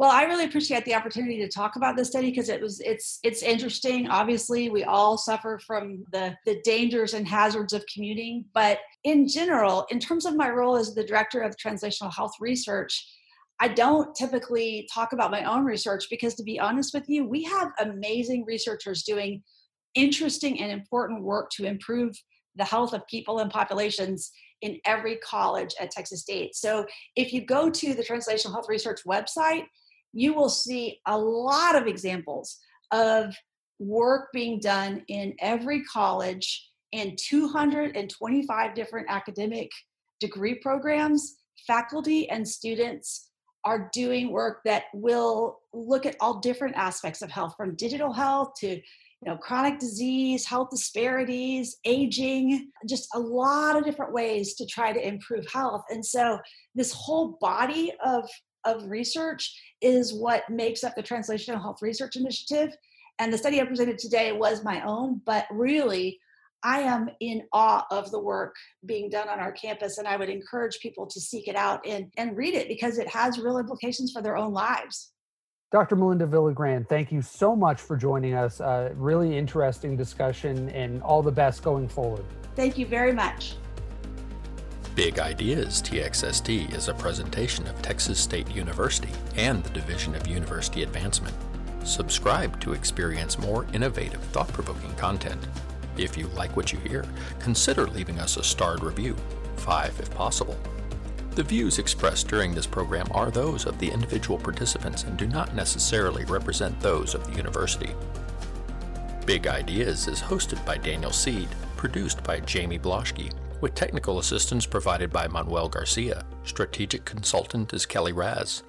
Well, 0.00 0.10
I 0.10 0.22
really 0.22 0.46
appreciate 0.46 0.86
the 0.86 0.94
opportunity 0.94 1.36
to 1.40 1.48
talk 1.48 1.76
about 1.76 1.94
this 1.94 2.08
study 2.08 2.30
because 2.30 2.48
it 2.48 2.58
was 2.58 2.80
it's 2.80 3.18
it's 3.22 3.42
interesting. 3.42 4.08
Obviously, 4.08 4.70
we 4.70 4.82
all 4.82 5.18
suffer 5.18 5.60
from 5.66 6.06
the 6.10 6.34
the 6.46 6.58
dangers 6.64 7.12
and 7.12 7.28
hazards 7.28 7.74
of 7.74 7.84
commuting, 7.92 8.46
but 8.54 8.78
in 9.04 9.28
general, 9.28 9.86
in 9.90 10.00
terms 10.00 10.24
of 10.24 10.36
my 10.36 10.48
role 10.48 10.78
as 10.78 10.94
the 10.94 11.04
director 11.04 11.42
of 11.42 11.54
translational 11.56 12.10
health 12.14 12.32
research, 12.40 13.06
I 13.60 13.68
don't 13.68 14.14
typically 14.16 14.88
talk 14.90 15.12
about 15.12 15.30
my 15.30 15.44
own 15.44 15.66
research 15.66 16.06
because 16.08 16.34
to 16.36 16.44
be 16.44 16.58
honest 16.58 16.94
with 16.94 17.06
you, 17.06 17.26
we 17.26 17.42
have 17.42 17.70
amazing 17.78 18.46
researchers 18.46 19.02
doing 19.02 19.42
interesting 19.94 20.62
and 20.62 20.72
important 20.72 21.22
work 21.22 21.50
to 21.56 21.66
improve 21.66 22.16
the 22.56 22.64
health 22.64 22.94
of 22.94 23.06
people 23.06 23.40
and 23.40 23.50
populations 23.50 24.32
in 24.62 24.78
every 24.86 25.16
college 25.16 25.74
at 25.78 25.90
Texas 25.90 26.22
State. 26.22 26.54
So 26.54 26.86
if 27.16 27.34
you 27.34 27.44
go 27.44 27.68
to 27.68 27.92
the 27.92 28.02
Translational 28.02 28.52
Health 28.52 28.66
Research 28.68 29.00
website, 29.06 29.64
you 30.12 30.34
will 30.34 30.48
see 30.48 31.00
a 31.06 31.16
lot 31.16 31.76
of 31.76 31.86
examples 31.86 32.58
of 32.92 33.34
work 33.78 34.28
being 34.32 34.58
done 34.60 35.02
in 35.08 35.34
every 35.40 35.82
college 35.84 36.68
in 36.92 37.16
225 37.16 38.74
different 38.74 39.06
academic 39.08 39.70
degree 40.20 40.56
programs. 40.56 41.36
Faculty 41.66 42.28
and 42.30 42.46
students 42.46 43.30
are 43.64 43.90
doing 43.92 44.32
work 44.32 44.60
that 44.64 44.84
will 44.94 45.60
look 45.72 46.06
at 46.06 46.16
all 46.20 46.40
different 46.40 46.76
aspects 46.76 47.22
of 47.22 47.30
health 47.30 47.54
from 47.56 47.74
digital 47.76 48.12
health 48.12 48.52
to 48.58 48.68
you 48.68 49.30
know 49.30 49.36
chronic 49.36 49.78
disease 49.78 50.46
health 50.46 50.70
disparities 50.70 51.76
aging 51.84 52.70
just 52.88 53.06
a 53.14 53.18
lot 53.18 53.76
of 53.76 53.84
different 53.84 54.14
ways 54.14 54.54
to 54.54 54.64
try 54.64 54.92
to 54.92 55.06
improve 55.06 55.46
health 55.52 55.84
and 55.90 56.04
so 56.04 56.38
this 56.74 56.92
whole 56.92 57.36
body 57.38 57.92
of 58.04 58.26
of 58.64 58.88
research 58.88 59.58
is 59.80 60.12
what 60.12 60.48
makes 60.48 60.84
up 60.84 60.94
the 60.94 61.02
Translational 61.02 61.60
Health 61.60 61.82
Research 61.82 62.16
Initiative. 62.16 62.76
And 63.18 63.32
the 63.32 63.38
study 63.38 63.60
I 63.60 63.64
presented 63.64 63.98
today 63.98 64.32
was 64.32 64.64
my 64.64 64.82
own, 64.84 65.20
but 65.26 65.46
really, 65.50 66.20
I 66.62 66.80
am 66.80 67.08
in 67.20 67.42
awe 67.52 67.86
of 67.90 68.10
the 68.10 68.18
work 68.18 68.54
being 68.84 69.08
done 69.08 69.28
on 69.28 69.40
our 69.40 69.52
campus, 69.52 69.98
and 69.98 70.06
I 70.06 70.16
would 70.16 70.28
encourage 70.28 70.78
people 70.80 71.06
to 71.06 71.20
seek 71.20 71.48
it 71.48 71.56
out 71.56 71.86
and, 71.86 72.10
and 72.16 72.36
read 72.36 72.54
it 72.54 72.68
because 72.68 72.98
it 72.98 73.08
has 73.08 73.38
real 73.38 73.58
implications 73.58 74.12
for 74.12 74.20
their 74.20 74.36
own 74.36 74.52
lives. 74.52 75.12
Dr. 75.72 75.96
Melinda 75.96 76.26
Villagran, 76.26 76.86
thank 76.88 77.12
you 77.12 77.22
so 77.22 77.54
much 77.54 77.80
for 77.80 77.96
joining 77.96 78.34
us. 78.34 78.60
Uh, 78.60 78.92
really 78.96 79.36
interesting 79.38 79.96
discussion, 79.96 80.68
and 80.70 81.02
all 81.02 81.22
the 81.22 81.30
best 81.30 81.62
going 81.62 81.88
forward. 81.88 82.24
Thank 82.56 82.76
you 82.76 82.86
very 82.86 83.12
much. 83.12 83.54
Big 84.96 85.20
Ideas 85.20 85.80
TXST 85.82 86.74
is 86.74 86.88
a 86.88 86.94
presentation 86.94 87.66
of 87.68 87.80
Texas 87.80 88.18
State 88.18 88.50
University 88.50 89.12
and 89.36 89.62
the 89.62 89.70
Division 89.70 90.16
of 90.16 90.26
University 90.26 90.82
Advancement. 90.82 91.34
Subscribe 91.84 92.60
to 92.60 92.72
experience 92.72 93.38
more 93.38 93.66
innovative, 93.72 94.20
thought 94.32 94.52
provoking 94.52 94.92
content. 94.96 95.40
If 95.96 96.16
you 96.16 96.26
like 96.28 96.56
what 96.56 96.72
you 96.72 96.78
hear, 96.80 97.04
consider 97.38 97.86
leaving 97.86 98.18
us 98.18 98.36
a 98.36 98.42
starred 98.42 98.82
review, 98.82 99.16
five 99.56 99.98
if 100.00 100.10
possible. 100.10 100.58
The 101.36 101.44
views 101.44 101.78
expressed 101.78 102.26
during 102.26 102.52
this 102.52 102.66
program 102.66 103.06
are 103.12 103.30
those 103.30 103.66
of 103.66 103.78
the 103.78 103.90
individual 103.90 104.38
participants 104.38 105.04
and 105.04 105.16
do 105.16 105.28
not 105.28 105.54
necessarily 105.54 106.24
represent 106.24 106.78
those 106.80 107.14
of 107.14 107.24
the 107.24 107.36
university. 107.36 107.94
Big 109.24 109.46
Ideas 109.46 110.08
is 110.08 110.20
hosted 110.20 110.62
by 110.66 110.76
Daniel 110.76 111.12
Seed, 111.12 111.48
produced 111.76 112.24
by 112.24 112.40
Jamie 112.40 112.78
Bloschke, 112.78 113.32
with 113.60 113.74
technical 113.74 114.18
assistance 114.18 114.66
provided 114.66 115.10
by 115.12 115.28
Manuel 115.28 115.68
Garcia. 115.68 116.24
Strategic 116.44 117.04
consultant 117.04 117.72
is 117.72 117.86
Kelly 117.86 118.12
Raz. 118.12 118.62